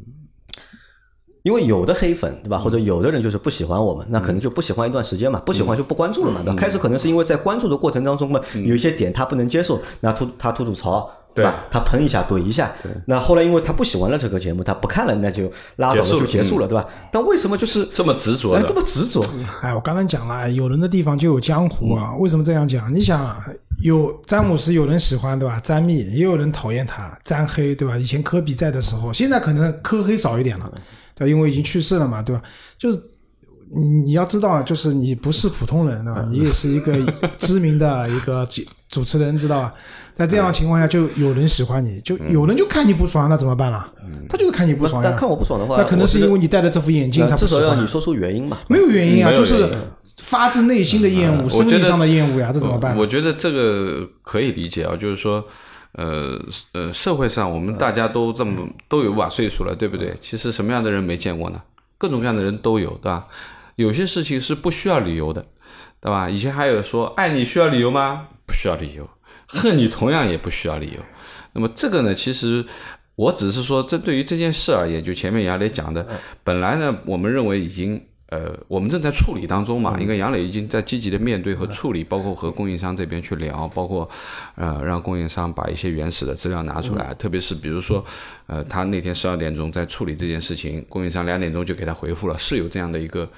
[1.44, 2.56] 因为有的黑粉，对吧？
[2.56, 6.40] 或者有的人就是不喜欢我们，那可能就不喜欢一段时间嘛，不喜欢就不关注了嘛。
[6.42, 6.54] 对吧？
[6.56, 11.64] 开始可能是因为在关注的过程当中嘛，有一些点他不能接受，那吐他吐吐槽，对吧？
[11.70, 12.72] 他喷一下怼一下，
[13.06, 16.86] 那后来因为他不喜欢了这个节目，他不看了，那就拉倒了，就结束了，对吧？
[17.10, 19.20] 但为什么就是这么执着这么执着？
[19.60, 22.14] 哎，我刚才讲了，有人的地方就有江湖啊。
[22.18, 22.92] 为什么这样讲？
[22.94, 23.44] 你想啊，
[23.82, 25.60] 有詹姆斯，有人喜欢对吧？
[25.60, 27.98] 詹密，也有人讨厌他，詹黑对吧？
[27.98, 30.70] 以前科比在的时候，现在可能科黑少一点了，
[31.16, 31.28] 对吧？
[31.28, 32.40] 因为已经去世了嘛，对吧？
[32.78, 33.02] 就是
[33.76, 36.96] 你你要知道啊，就是你不是普通人啊，你也是一个
[37.38, 39.74] 知名的一个主主持人，知道吧？
[40.14, 43.90] 在这样的情况下，就有人喜欢你，就有人就看你不爽，那怎么办啦？
[44.28, 45.10] 他就是看你不爽呀。
[45.10, 48.58] 但看我不爽的话，那可能是因为你你戴的这副眼镜，他不至少要你说出原因嘛。
[48.68, 49.68] 没有原因啊，就是
[50.18, 52.96] 发自内心的厌恶，生理上的厌恶呀，这怎么办？
[52.96, 55.44] 我觉得这个可以理解啊，就是说，
[55.92, 56.38] 呃
[56.72, 60.14] 呃，社会上我们大家都这么都有把岁数了，对不对？
[60.20, 61.60] 其实什么样的人没见过呢？
[61.98, 63.26] 各种各样的人都有，对吧？
[63.76, 65.44] 有些事情是不需要理由的，
[66.00, 66.30] 对吧？
[66.30, 68.26] 以前还有说爱你需要理由吗？
[68.46, 69.08] 不需要理由，
[69.54, 71.00] 恨你同样也不需要理由。
[71.52, 72.64] 那么这个呢，其实
[73.14, 76.06] 我只是说，这对于这件事而言，就前面杨磊讲的，
[76.42, 78.00] 本来呢，我们认为已经。
[78.30, 84.08] 呃，我们正在处理当中嘛，因为杨磊已经在积极的面对和处理，包括和供应商这边去聊，包括
[84.56, 88.04] 呃让供应商把一些原始的资料拿出来，特别是比如说，
[88.46, 93.28] 呃，他那天十二点钟在处理这件事情，供应商两点钟就给他回复了，是有这样的一个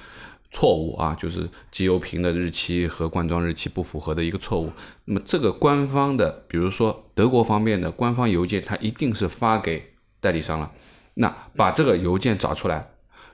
[0.51, 4.71] 错误啊，就是机油瓶的日期和灌装日期不符合的一个错误。
[5.05, 10.71] 那么这个官方的，比如说德国方面的官方邮件，它一定是发给代理商了，
[11.15, 12.89] 那把这个邮件找出来。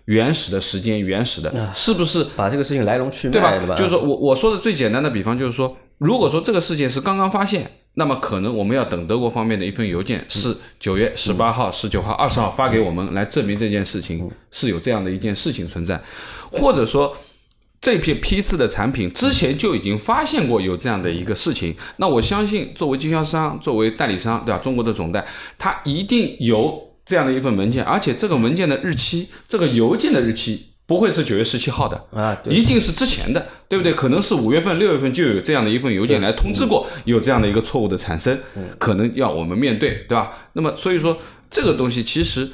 [0.06, 3.76] 原始的时间，原始的，是不是把这个事情来龙去脉，对吧？
[3.76, 16.02] 就是说我我说的最简单的比方就是说，如果说这个事件是刚刚发现，那么可能我们要等德国方面的一份邮件，是九月十八号、十九号、二十号发给我们，来证明这件事情是有这样的一件事情存在，
[16.52, 17.16] 或者说。
[17.84, 24.58] 这批批次的产品之前就已经发现过有这样的一个事情，那我相信作为经销商、作为代理商，对吧？
[24.60, 25.28] 中国的总代，
[25.58, 33.92] 他一定有这样的一份文件，而且这个文件的日期，这个邮件的日期不会是九月十七号的啊一定是之前的，对不对？
[33.92, 38.40] 可能是五月份、六月份就有这样的一份邮件来通知过有这样的一个错误的产生，
[38.78, 40.32] 可能要我们面对，对吧？
[40.54, 41.18] 那么所以说
[41.50, 42.48] 这个东西其实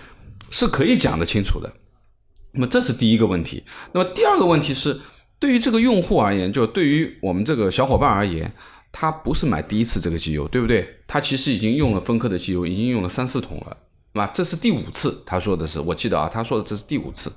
[0.50, 1.70] 是可以讲得清楚的。
[2.54, 3.62] 那么这是第一个问题。
[3.92, 4.98] 那么第二个问题是，
[5.38, 8.50] 对于这个用户而言，就对于我们这个小伙伴而言，
[8.92, 10.88] 他不是买第一次这个机油，对不对？
[11.06, 13.78] 他其实已经用了芬科的机油，已经用了三四桶了，
[14.14, 15.24] 那这是第五次。
[15.26, 17.32] 他说的是，我记得啊，他说的这是第五次。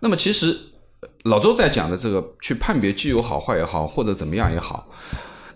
[0.00, 0.56] 那么其实
[1.24, 4.88] 老周在讲的这个去判别机油好坏也好，或者怎么样也好，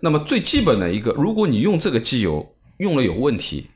[0.00, 3.68] 那么最基本的一个，如果你用这个机油用了有问题，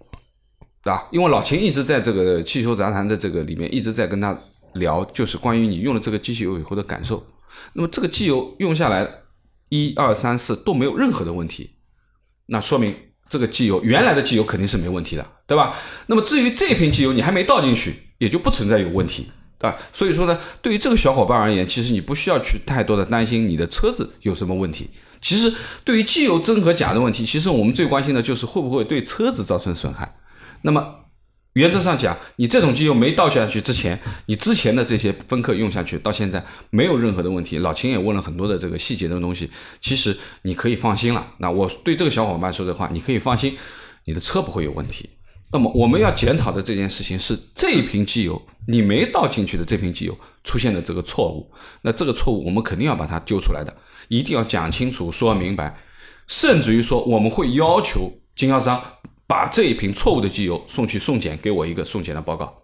[0.82, 1.09] 对吧？
[1.11, 4.39] 因为老秦一直在这个汽修杂谈的这个里面一直在跟他
[4.74, 7.24] 聊，就是关于你用了这个机器油以后的感受。
[7.72, 9.09] 那么这个机油用下来
[9.68, 11.70] 一二三四都没有任何的问题，
[12.47, 12.95] 那说明
[13.29, 15.74] 这个机油原来的机油肯定是没问题的，对吧？
[16.07, 19.76] 那么至于这瓶机油你还没倒进去，也就不存在有问题，对吧？
[19.93, 24.89] 所以说呢，对于这个小伙伴而言，其实你不需要去太多的担心你的车子有什么问题。
[25.20, 25.53] 其实
[25.85, 30.14] 对于机油真和假的问题，其实我们最关心的就是会不会对车子造成损害。
[30.62, 30.95] 那么
[31.59, 36.41] 原则上讲，你这种机油没倒下去之前，你之前的这些分克用下去，到现在
[36.71, 37.59] 没有任何的问题。
[37.59, 39.51] 老秦也问了很多的这个细节的东西，
[39.81, 41.35] 其实你可以放心了。
[41.39, 43.59] 那我对这个小伙伴说的话，你可以放心，
[44.05, 45.11] 你的车不会有问题。
[45.51, 51.51] 那么我们要检讨的这件事情是这一瓶机油你没倒进去的这瓶机油出现的这个错误，
[51.83, 55.77] 那这个错误我们肯定要把它揪出来的，一定要讲清楚、说明白，
[56.29, 58.81] 甚至于说我们会要求经销商。
[59.29, 62.62] 把这一瓶错误的机油送去送检，给我一个送检的报告，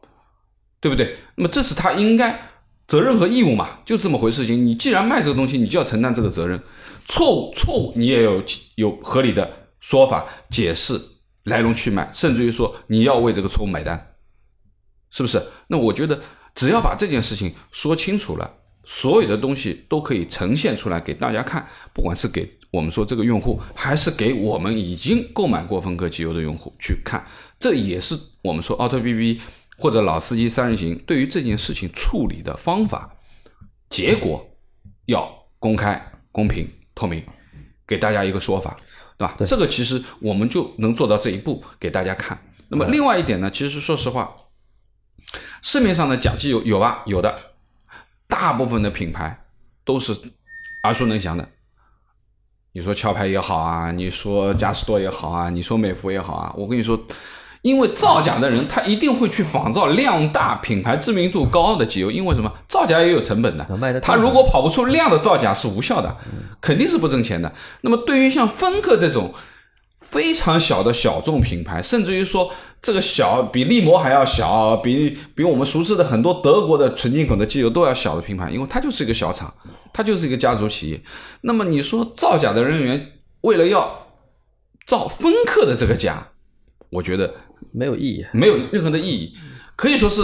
[0.80, 1.16] 对不对？
[1.36, 2.36] 那么这是他应该
[2.88, 4.64] 责任和义务嘛，就这么回事情。
[4.64, 6.60] 你既然卖这个东西，你就要承担这个责任。
[7.06, 8.42] 错误错误，你也有
[8.76, 10.98] 有合理的说法解释
[11.44, 14.14] 来龙去脉，甚至于说你要为这个错误买单，
[15.10, 15.40] 是不是？
[15.68, 16.20] 那我觉得
[16.54, 18.50] 只要把这件事情说清楚了。
[18.86, 27.24] 所有的东西都可以呈现出来给大家看，不管是给我们说这个用户，还是给我们已经购买过分克机油的用户去看，
[27.56, 29.40] 这也是我们说 Auto B B
[29.78, 33.16] 或者老司机三人行对于这件事情处理的方法，
[33.88, 34.44] 结果
[35.06, 37.22] 要公开、公平、透明，
[37.86, 38.76] 给大家一个说法，
[39.16, 39.36] 对吧？
[39.46, 42.36] 这个其实我们就能做到这一步，给大家看。
[42.66, 44.34] 那么另外一点呢，其实说实话，
[45.62, 47.04] 市面上的假机油有吧？
[47.06, 47.32] 有的。
[48.26, 49.44] 大部分的品牌
[49.84, 50.12] 都是
[50.82, 51.48] 耳熟能详的，
[52.76, 56.98] 你说壳牌也好啊，你说嘉实多也好啊，你说美孚也好啊，我跟你说，
[57.62, 62.52] 因为造假的人他一定会去仿造量大、品牌知名度高的机油，因为什么？
[62.68, 63.64] 造假也有成本的，
[64.00, 66.16] 他如果跑不出量的造假是无效的，
[66.60, 67.52] 肯定是不挣钱的。
[67.82, 69.32] 那么对于像芬克这种
[70.04, 72.52] 非常小的小众品牌，甚至于说。
[72.84, 79.50] 这个小比力摩还要小，比比我们熟知的很多德国的纯进口的机油都要小的品牌，因为它就是一个小厂，
[79.90, 81.02] 它就是一个家族企业。
[81.40, 84.06] 那么你说造假的人员为了要
[84.86, 86.28] 造芬克的这个假，
[86.90, 87.32] 我觉得
[87.72, 89.32] 没有意义，没有任何的意义，
[89.76, 90.20] 可以说是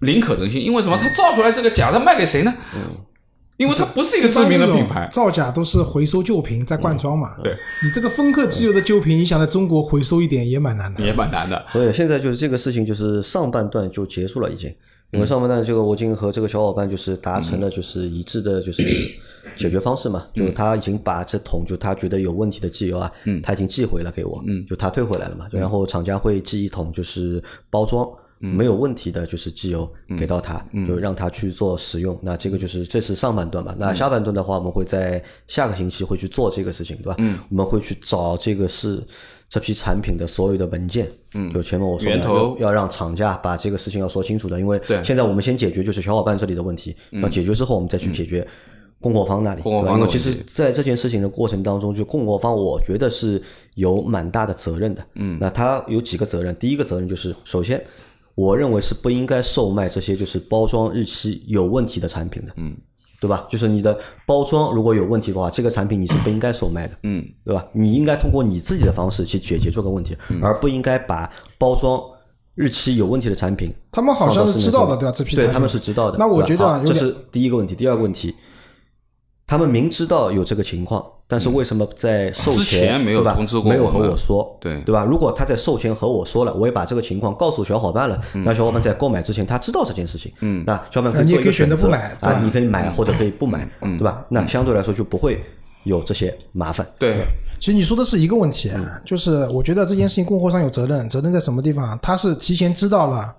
[0.00, 0.60] 零可能性。
[0.60, 0.98] 因为什么？
[0.98, 2.52] 他造出来这个假，他卖给谁呢？
[3.62, 7.36] 因为它不是一个知名的品牌，造假都是回收旧瓶再灌装嘛。
[7.42, 11.64] 对，你这个芬克机油的旧瓶，你想在中国回收一点也蛮难的，也蛮难的。
[11.72, 14.74] 所以现在就是这个事情，就是上半段就结束了已经。
[15.12, 18.82] 因为上半段这个我已经和这个小伙伴就是达成了就是一致的，就是
[19.56, 25.46] 解决方式嘛，就是他已经把这桶就他觉得有问题的机油啊，他已经寄回了给我，就他退回来了嘛。
[25.52, 28.08] 然后厂家会寄一桶就是包装。
[28.42, 29.88] 没有问题的，就是机油
[30.18, 32.18] 给到他，就让他去做使用。
[32.22, 33.72] 那这个就是这是上半段吧。
[33.78, 37.14] 那下半段的话，我们会在下个星期会去做这个事情，对吧？
[37.18, 39.00] 嗯，我们会去找这个是
[39.48, 41.06] 这批产品的所有的文件。
[41.34, 44.58] 嗯，就前面我说的，要让厂家把这个事情要说清楚的。
[44.58, 48.44] 因为现在我们先解决就是小伙伴这里的问题，那解决之后，我们再去解决
[49.00, 49.62] 供货方那里。
[49.64, 53.40] 因为其实在这件事情的过程当中，就供货方我觉得是
[53.76, 55.06] 有蛮大的责任的。
[55.14, 56.52] 嗯，那他有几个责任？
[56.56, 57.80] 第一个责任就是首先。
[58.34, 62.76] 我认为是不应该售卖这些就是包装日期有问题的产品的，嗯，
[63.20, 63.46] 对吧？
[63.50, 67.64] 就是你的包装如果有问题的话，这个产品你是不应该售卖的，嗯，对吧？
[67.72, 72.00] 你应该通过你自己的方式去解决这个问题，而不应该把包装
[72.54, 73.72] 日期有问题的产品。
[73.90, 75.14] 他们好像是知道的，对吧？
[75.14, 76.16] 这批对他们是知道的。
[76.18, 78.34] 那我觉得这是第一个问题，第二个问题，
[79.46, 81.04] 他们明知道有这个情况。
[81.32, 83.70] 但是为什么在售前没有通知过？
[83.70, 85.02] 没有和我说，对对吧？
[85.02, 94.22] 如果他在售前和我说了，我也把这个情况告诉小伙伴了，那小伙伴在购买之前他知道这件事情，嗯，那小伙伴可以做一个选择啊，你可以买或者可以不买，对吧？
[94.28, 95.42] 那相对来说就不会
[95.84, 96.86] 有这些麻烦。
[96.98, 97.24] 对，
[97.58, 98.70] 其实你说的是一个问题，
[99.06, 101.98] 就是我觉得这件事情供货商有责任，责任在什么地方？
[102.02, 103.34] 他是提前知道了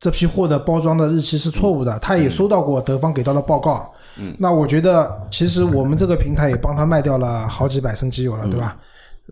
[0.00, 3.92] 这批货的包装的日期是错误的，他也收到过德方给到的报告。
[4.16, 8.76] 嗯，那我觉得其实我们这个平台也帮他卖掉了好几百升机油了，对吧？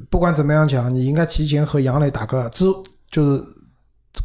[0.09, 2.65] 不管怎么样讲，你应该提前和杨磊打个知，
[3.11, 3.43] 就是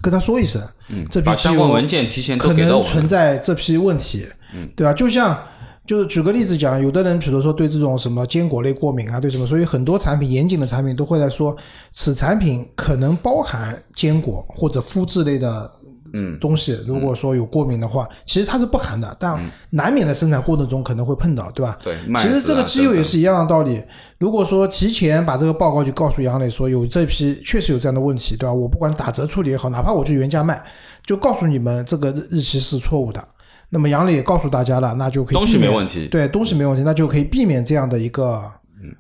[0.01, 4.93] 跟他说一声，嗯，这批机油文件提前可能存在这批问题，嗯，对吧？
[4.93, 5.38] 就像
[5.86, 11.56] 就是举个例子讲，有的人比如说对这种什么坚果类过敏啊，对什么，所以很多产品严谨的产品都会在说，
[11.91, 15.70] 此产品可能包含坚果或者麸质类的。
[16.18, 19.38] 嗯，东西如果说有过敏的话，其实它是不含的，但
[19.72, 21.78] 难免的生产过程中可能会碰到，对吧？
[21.84, 23.82] 对，其实这个机油也是一样的道理。
[24.18, 28.53] 如果说提前把这个报告就告诉杨磊说有这批确实有这样的问题，对吧？
[28.53, 30.63] 我不管打折处理也好，哪怕我去原价卖，
[31.05, 33.22] 就告诉你们这个日期是错误的。
[33.70, 38.41] 那么杨磊也告诉大家了，那就可以东西没问题，对，东西没问题，那就可以避免这样的一个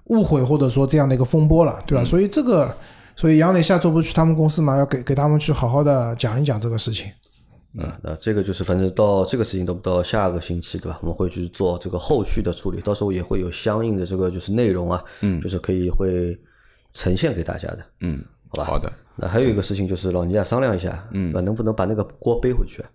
[0.05, 2.03] 误会或者说这样的一个风波了，对吧？
[2.03, 2.75] 所以这个，
[3.15, 7.09] 所以杨磊下周不是去他们公司嘛，要给给他们去好好的讲一讲这个事情。
[7.77, 10.97] 嗯，那这个就是反正到这个事情都不到下个星期对吧？
[11.01, 16.39] 我们会去做这个后续的处理，到时候也会有相应的这个就是内容啊，嗯，就是可以会
[16.93, 18.63] 呈现给大家的，嗯，好吧？
[18.63, 18.91] 好的。
[19.17, 22.89] 那还有一个事情就是老倪啊，商量一下，嗯，能不能把那个锅背回去啊？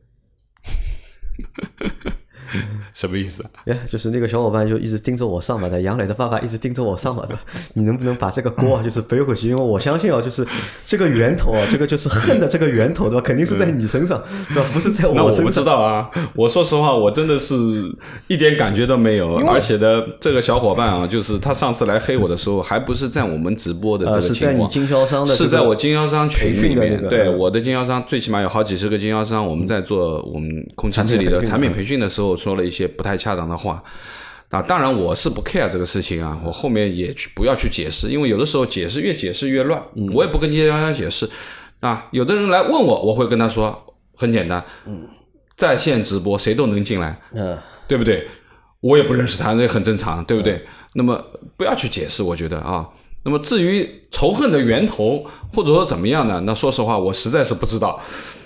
[2.94, 3.44] 什么意思？
[3.66, 7.42] 哎，就是那个小伙伴就一直盯着我上嘛，的杨磊的爸爸一直盯着我上嘛，对吧？
[7.74, 9.48] 你能不能把这个锅啊， 就是背回去？
[9.48, 10.46] 因为我相信啊，就是
[10.84, 13.22] 这个源头啊，这个就是恨的这个源头，对吧？
[13.24, 14.68] 肯定是在你身上，对吧？
[14.72, 15.38] 不是在我身上。
[15.40, 17.55] 我不知道啊，我说实话，我真的是
[18.26, 19.36] 一点感觉都没有。
[19.46, 27.01] 而且呢，这个小伙伴啊，就是他上次来黑我的时候，还不是在我们直播的这个情况，是在你经销商的，是在我经销商群里面。
[27.09, 33.16] 对，我的经销商最起码有好几十个经销商，我们在做我们空气治理的产品培训的时候，说了一些不太。
[33.20, 33.82] 恰当的话，
[34.49, 39.82] 啊，当然我是不 care 这个事情啊，我后面也去不要去解释，因为有的时候解释越解释越乱，
[40.14, 41.28] 我也不跟经销商解释
[41.80, 42.07] 啊。
[42.12, 43.78] 有的人来问我，我会跟他说
[44.16, 45.07] 很简单，嗯，
[45.55, 48.26] 在线直播谁都能进来，嗯，对不对？
[48.80, 50.64] 我也不认识他，那很正常，对不对？
[50.95, 51.22] 那么
[51.59, 52.88] 不要去解释，我觉得啊。
[53.22, 55.22] 那么至于仇恨的源头
[55.53, 56.43] 或者说怎么样呢？
[56.47, 58.01] 那说实话，我实在是不知道。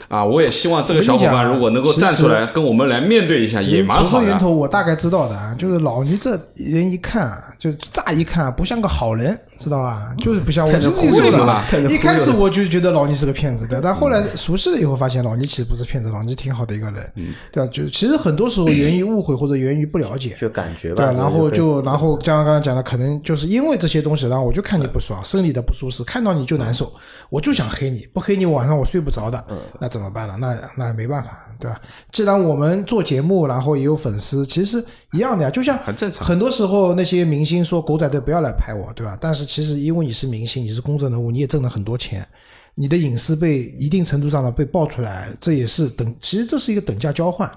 [0.09, 4.26] 啊，我也希望这个小伙伴如果能够站出来跟我们来面对一下，也蛮好的。
[4.26, 9.38] 源头我大概知道的啊，就是老倪这人一看，就乍一看不像个好人。
[9.57, 10.12] 知道吧？
[10.18, 11.64] 就是不像我是忽悠的。
[11.88, 13.78] 一开始我就觉得老倪是个骗子，对。
[13.80, 17.12] 但后来熟悉了以后，发现老倪其实不是骗子，老倪挺好的一个人，
[17.52, 17.70] 对吧？
[17.72, 21.07] 就其实很多时候源于误会或者源于不了解，就感觉吧。
[21.07, 26.92] 对，然后就然后像刚才讲的，可能就是因为这些东西，然后我就看你不爽，生理的不舒适，看到你就难受，
[27.30, 29.42] 我就想黑你，不黑你晚上我睡不着的。
[29.78, 30.36] 那怎么办呢？
[30.40, 31.30] 那那没办法。
[31.57, 31.80] 对吧？
[32.11, 35.51] 既然我们做节目，然后也有粉丝，其实一样的呀。
[35.51, 36.26] 就像很正常。
[36.26, 39.16] 很多时候那些明星说狗仔队不要来拍我，对吧？
[39.20, 42.26] 但是其实因为你是明星，你是公众人物，你也挣了很多钱，
[42.74, 47.49] 你的隐私被一定程度上的被爆出来，这也是等，其实这是一个等价交换。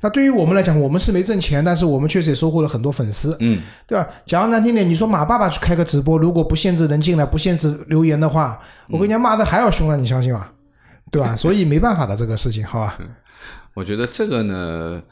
[0.00, 4.08] 那对于我们来讲，我们是没挣钱，但是我们确实也收获了很多粉丝，嗯，对吧？
[4.26, 8.58] 讲难听点，你说马爸爸去开个直播，如果不限制人进来，不限制留言的话，
[8.88, 10.48] 我跟人家骂的还要凶啊，你相信吗？
[11.14, 11.34] 对吧？
[11.36, 12.98] 所以没办法的这个事情，好吧？
[13.72, 15.02] 我觉得这个呢，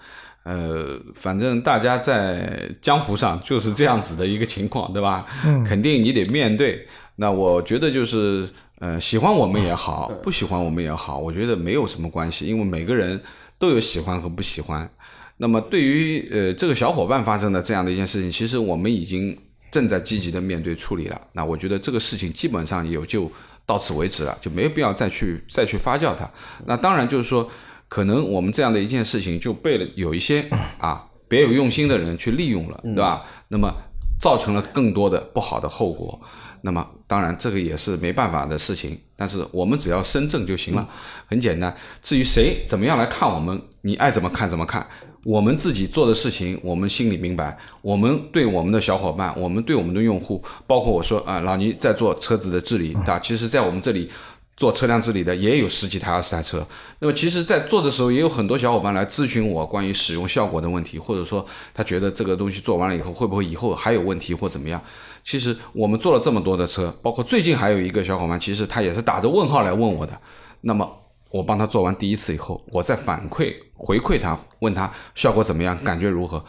[0.44, 5.26] 呃，反正大家在江湖上就是这样子的一个情况，对吧？
[5.44, 6.86] 嗯，肯定你得面对。
[7.16, 8.48] 那我觉得就是，
[8.78, 13.20] 呃，喜欢我们也好，不喜欢我们也好，我觉得没有什么关系，因为每个人
[13.58, 14.88] 都有喜欢和不喜欢。
[15.36, 19.36] 那么对于呃这个小伙伴发生的这样的一件事情，其实我们已经
[19.72, 21.20] 正在积极的面对处理了。
[21.32, 23.30] 那我觉得这个事情基本上也就
[23.66, 26.28] 到此为止了，就没有必要再去再去发酵它。
[26.66, 27.50] 那当然就是说。
[27.92, 30.48] 可能我们这样的一件事情就被了有一些
[30.80, 33.22] 啊别有用心的人去利用了，对吧？
[33.48, 33.70] 那么
[34.18, 36.18] 造成了更多的不好的后果。
[36.62, 40.88] 那么当然这个也是没办法的事情，但是我们只要身正就行了，
[41.26, 41.76] 很简单。
[42.02, 44.88] 至于谁怎么样来看我们，你爱怎么看怎么看。
[45.24, 47.58] 我们自己做的事情，我们心里明白。
[47.80, 53.18] 我们对我们的小伙伴，我们对我们的用户，包括我说啊，老倪在做车子的治理，对吧？
[53.18, 54.10] 其实，在我们这里。
[54.54, 56.64] 做车辆治理的也有十几台、二十台车，
[57.00, 61.44] 那么其实，在做的时候，也有很多小伙伴来咨询我关于使用效果的问题，或者说
[61.74, 64.80] 他觉得这个东西做完了以后，会不会以后还有问题或怎么样？
[65.24, 70.12] 其实我们做了这么多的车，包括最近还有一个小伙伴，其实他也是打着问号来问我的。
[70.60, 70.88] 那么
[71.32, 76.44] 我帮他做完第一次以后，我再反馈回馈他，问他效果怎么样，感觉如何？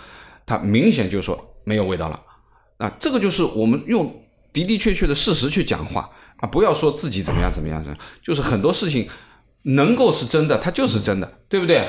[0.45, 2.19] 他明显就说没有味道了。
[2.77, 4.05] 那这个就是我们用
[4.51, 6.09] 的的确确的事实去讲话。
[6.37, 7.81] 啊，不要说自己怎么样怎么样，
[8.21, 9.07] 就是很多事情
[9.61, 11.87] 能够是真的，它就是真的，对不对？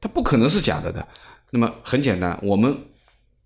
[0.00, 1.04] 它不可能是假的的。
[1.50, 2.76] 那么很简单，我们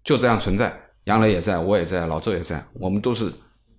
[0.05, 0.70] 就这样存在，
[1.05, 3.32] 杨磊也在，我也在，老周也在，我们都是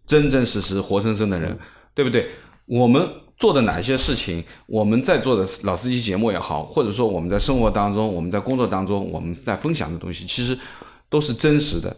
[0.07, 1.55] 真真实实、活生生的人，
[1.93, 2.27] 对不对？
[2.65, 3.07] 我们
[3.37, 10.57] 做的哪些事情，我们在做的老司机节目也好，或者说我们在生活当中、我们在工作当中、我们在分享的东西，其实
[11.09, 11.95] 都是真实的。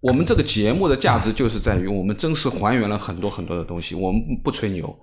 [0.00, 4.96] 我们这个节目的价值就是在于我们真实还原了很多很多的东西，我们不吹牛，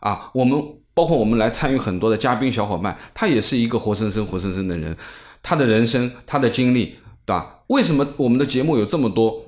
[0.00, 0.60] 啊，我们
[0.92, 4.94] 包括我们来参与很多的嘉宾小伙伴，他也是一个活生生活生生的人，
[5.42, 7.60] 他的人生他的经历，对吧？
[7.68, 9.40] 为什么我们的节目有这么多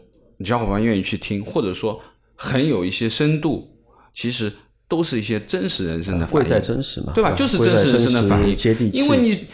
[0.45, 2.01] 小伙伴愿意去听，或者说
[2.37, 3.69] 很有一些深度，
[4.15, 4.51] 其实
[4.95, 7.33] 都是一些真实人生的反在真实嘛，对吧？
[7.33, 9.47] 就是真实人生的反应，接地气，因为你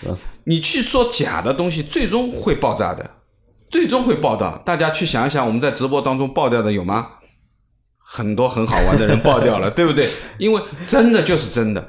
[0.44, 3.08] 你去说假的东西，最终会爆炸的。
[3.70, 7.06] 最终会爆掉，大家去想一想，我们在直播当中爆掉的有吗？
[8.12, 10.04] 很多很好玩的人爆掉了， 对不对？
[10.36, 11.86] 因为真的就是真的，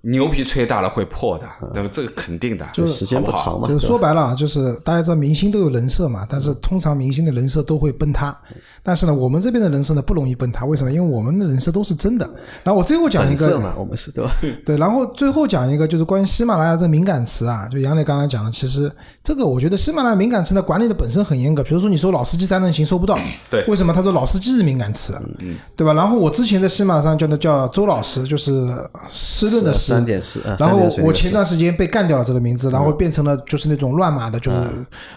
[0.00, 1.88] 牛皮吹大了会破的，那么？
[1.92, 8.36] 这个肯定的，就是时间不长嘛，就是说白了啊，就是大家知道明星都有人设嘛，但是通常明星的人设都会崩塌。
[8.82, 10.90] 但是呢，我们这边的人设呢不容易崩塌，为什么？
[10.90, 12.28] 因为我们的人设都是真的。
[12.64, 14.32] 然后我最后讲一个，本色嘛，我们是对吧？
[14.66, 18.90] 对，然后最后讲一个就是关于喜马拉雅这个敏感词啊，就杨磊刚才讲的，其实
[19.22, 21.62] 这个我觉得喜马拉雅敏感词呢管理的本身很严格。
[21.62, 23.16] 比如说你说老司机三人行收不到，
[23.50, 25.14] 对为什么他说老司机是敏感词？
[25.38, 25.92] 嗯，对吧？
[25.94, 28.52] 然后我之前在喜马上叫的叫周老师，就是
[29.08, 34.56] 湿润的湿，三点四，啊然后我前段时间被干掉了这个名字，然后变成了就是那种乱码的，就是、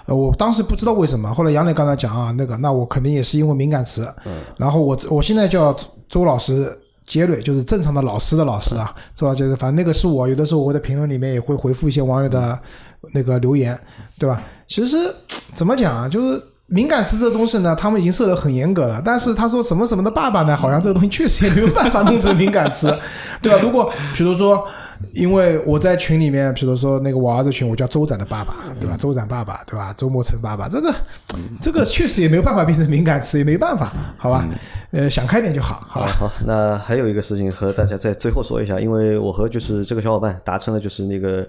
[0.05, 4.07] 呃，我当时不知道为什么，后来杨磊刚才讲啊，那个那我肯定也是因为敏感词，
[4.57, 5.75] 然后我我现在叫
[6.07, 6.79] 周老师。
[7.05, 12.57] 杰瑞就是正常的老师的老师啊，周老师，反正那个是我，有的时候我会在评论里面也会回复一些网友的
[13.11, 13.77] 那个留言，
[14.17, 14.41] 对吧？
[14.69, 14.95] 其实
[15.53, 19.01] 怎么讲啊，就是敏感词这个东西呢，他们已经设得很严格了。
[19.03, 22.91] 但是他说什么什么的爸爸呢，好像这个东西确实也没有办法弄成敏感词，
[23.41, 23.59] 对吧？
[23.61, 24.65] 如果比如说，
[25.11, 28.95] 因为我在群里面，比如说那个我儿子群，我叫周展的爸爸，对吧？
[28.97, 29.93] 周展爸爸，对吧？
[29.95, 30.93] 周末成爸爸，这个
[31.61, 34.47] 这个确实也没有办法变成敏感词，也没办法，好吧？
[34.91, 36.07] 呃，想开点就好，好吧？
[36.07, 41.45] 好，那还有一个事情和大家在最后说一下，因为我和就是这个小伙伴达成了就是那个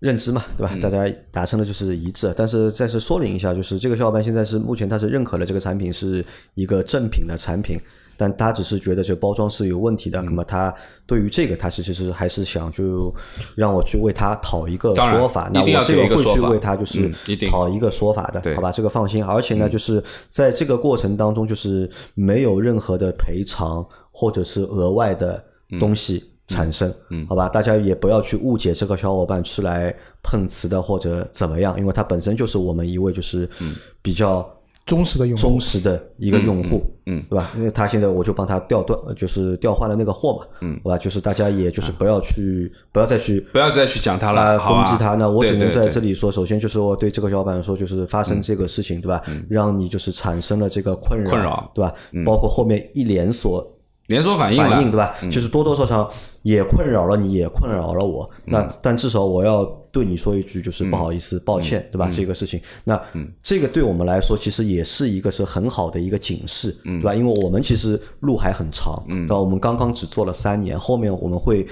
[0.00, 0.76] 认知嘛，对吧？
[0.82, 6.24] 大家达成的就是一致，但是再次说明一下，就是这个小伙伴现在是目前他是认可了这个产品是
[6.54, 7.78] 一个正品的产品。
[8.18, 10.74] 但他只是觉得这包装是有问题的，那么他
[11.04, 13.14] 对于这个，他其实还是想就
[13.54, 15.50] 让我去为他讨一个说法。
[15.52, 17.12] 那一定要我这个会去为他就是
[17.50, 18.72] 讨一个说法的，对好吧？
[18.72, 19.22] 这个放心。
[19.22, 25.44] 而且呢，就是在这个过程当中，就是没有任何的赔偿或者是额外的
[25.78, 27.48] 东西产生，嗯，好吧？
[27.48, 33.48] 大家也不要去误解这个小伙伴是来碰瓷的或者怎么样，因为他本身就是我们一位就是
[34.00, 34.48] 比较
[34.84, 37.50] 忠实的用户忠实的一个用户，嗯嗯对吧？
[37.56, 40.98] 因为他现在我就帮他调断，就是调换了那个货嘛，嗯，好吧？
[40.98, 44.58] 就是大家也就是不要去，不要再去不要再去讲他啊了？
[44.60, 49.20] 攻击他呢，我只能在这里说，首先就是我对这个小伙伴说，就是发生这个事情，对吧？
[49.50, 51.92] 让你就是产生了这个困扰，困扰对吧？
[52.24, 53.68] 包括后面一连锁
[54.08, 55.14] 连锁反应，反应，对吧？
[55.30, 56.10] 就是多多少少
[56.42, 58.28] 也困扰了你，也困扰了我。
[58.44, 62.10] 那但至少我要对你说一句，就是不好意思，抱歉，对吧？
[62.12, 63.00] 这个事情，那
[63.42, 67.14] 这个对我们来说，其实也是一个是很好的一个警示，对吧？
[67.14, 69.38] 因为我们其实路还很长，对吧？
[69.38, 71.66] 我们刚刚只做了三年，后面我们会。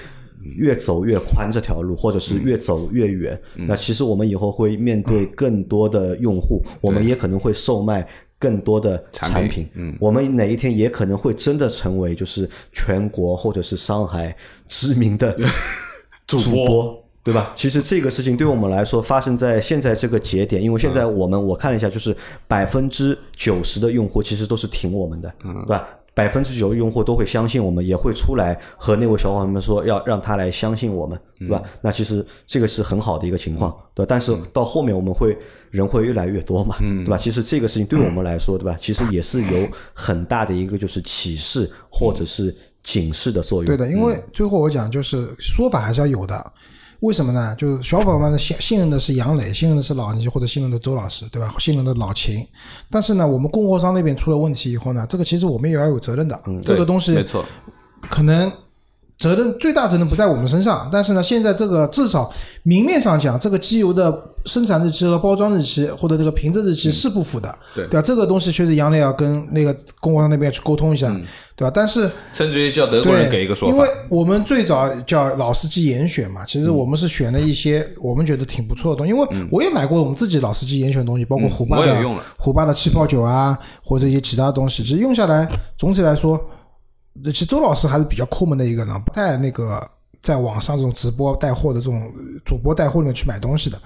[0.59, 3.41] 越走越宽这条路，或者是越走越远。
[3.55, 8.07] 那其实我们以后会面对更多的用户，我们也可能会售卖
[8.45, 9.67] 更多的产产品。
[9.75, 14.37] 嗯，我们哪一天也可能会真的成为就是全国或者是上海
[14.69, 15.35] 知名的
[16.27, 17.01] 主播。
[17.25, 17.55] 对吧？
[17.57, 22.15] 其实这个事情对我们来说，发生在现在这个节点，因为现在我们我看了一下，就是
[22.47, 25.89] 百分之九十的用户其实都是挺我们的，对吧？
[26.15, 31.62] 百分之九的用户都会相信我们，也会出来和那位小伙伴们说要让他来相信我们，对吧？
[31.83, 34.07] 那其实这个是很好的一个情况，对吧？
[34.09, 35.37] 但是到后面我们会
[35.71, 37.19] 人会越来越多嘛，对吧？
[37.19, 38.77] 其实这个事情对我们来说，对吧？
[38.81, 42.55] 其实也是有很大的一个就是启示或者是
[42.85, 43.67] 警示的作用。
[43.67, 46.53] 对的，因为最后我讲就是说法还是要有的。
[47.01, 47.55] 为什么呢？
[47.57, 51.55] 就是小伙伴们信信任的是杨磊，信任的是老倪或者信任的周老师，对吧？
[51.59, 52.47] 信任的老秦。
[52.91, 56.41] 但是呢，我们供货商那边出了问题以后呢，这个其实我们也要有责任的。
[56.65, 57.45] 这个东西没错，
[58.09, 58.51] 可能
[59.19, 62.31] 责任最大责任不在我们身上，但是呢，现在这个至少
[62.62, 64.12] 明面上讲，这个机油的
[64.45, 67.87] 生产日期和包装日期或者这个瓶子日期是不符的，对。
[67.87, 68.03] 对吧？
[68.03, 71.09] 这个东西确实杨磊要跟那个供货商那边去沟通一下，
[71.57, 71.71] 对吧？
[71.73, 73.75] 但是甚至于叫德国人给一个说法。
[73.75, 82.05] 因为，我们最早叫老司机严选嘛，其实我们是选了一些我们觉得挺不错的东西，因为我也买过我们自己老司机严选的东西，包括虎爸的
[82.37, 85.49] 虎爸的气泡酒啊，或者一些其他东西，其实用下来
[85.79, 86.39] 总体来说，
[87.25, 89.89] 其实周老师还是比较抠门的一个人，不太那个
[90.21, 93.79] 在网上这种直播带货的这种呃主播带货里面去买东西的。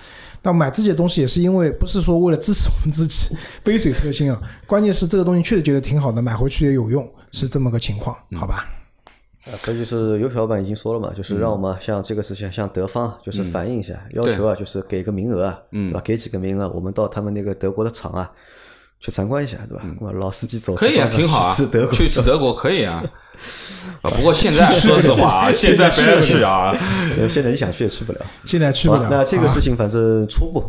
[0.43, 8.65] 那买自己的东西也是因为不是说为了支持我们自己杯水车薪啊，关键是这个东西确实觉得挺好的，买回去也有用，是这么个情况，好吧？
[9.45, 16.01] 啊，所以就是有小伙伴已经说了嘛，就是让我们像这个事情向德方就是反映一下，要求啊就是给个名额啊，对吧？
[16.05, 18.31] 给几个名额，我们到他们那个德国的厂啊
[19.01, 19.85] 去参观一下，对吧？
[20.01, 23.03] 那么老司机走可以啊，挺好啊，去德国，去德国可以啊。
[24.03, 26.75] 啊，不过现在 说实话啊，现在不要去啊。
[27.19, 28.21] 呃现在你想去也去不了。
[28.45, 29.09] 现在去不了。
[29.11, 30.65] 那这个啊事情反正初步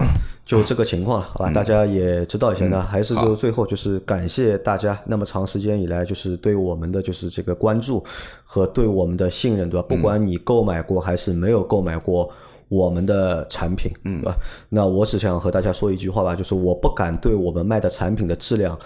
[0.46, 1.52] 就这个情况了，好吧？
[1.52, 2.66] 大家也知道一下。
[2.68, 8.04] 那还是就最后就是感谢大家那么长时间以来就是对我们的就是这个关注
[8.44, 9.86] 和对我们的信任，对吧？
[9.90, 12.30] 不管你购买过还是没有购买过。
[12.70, 14.24] 我们的产品，嗯？
[14.70, 18.78] 那我只想和大家说一句话吧，就是我不敢对我们卖的产品的质量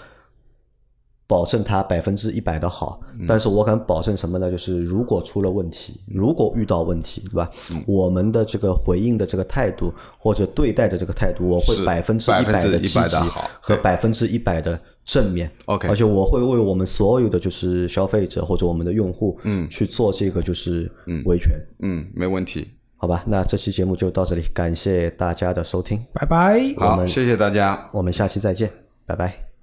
[1.26, 4.50] 保证它百分之一百的好，但是我敢保证什么呢？
[4.50, 7.50] 就是如果出了问题，如果遇到问题，对吧？
[7.86, 15.50] 我们的这个回应的这个态度或者对待的这个态度，我会百分之一百的积100%极和对百分之一百的正面。
[15.64, 20.90] OK 而且我会为我们所有的就是消费者或者我们的用户，嗯，去做这个就是
[21.24, 21.52] 维权。
[21.80, 22.68] 嗯，没问题。
[23.04, 26.58] 好吧，那这期节目就到这里，感谢大家的收听，拜拜。
[26.78, 27.90] 好，谢谢大家。
[27.92, 28.70] 我们下期再见，
[29.04, 29.53] 拜拜。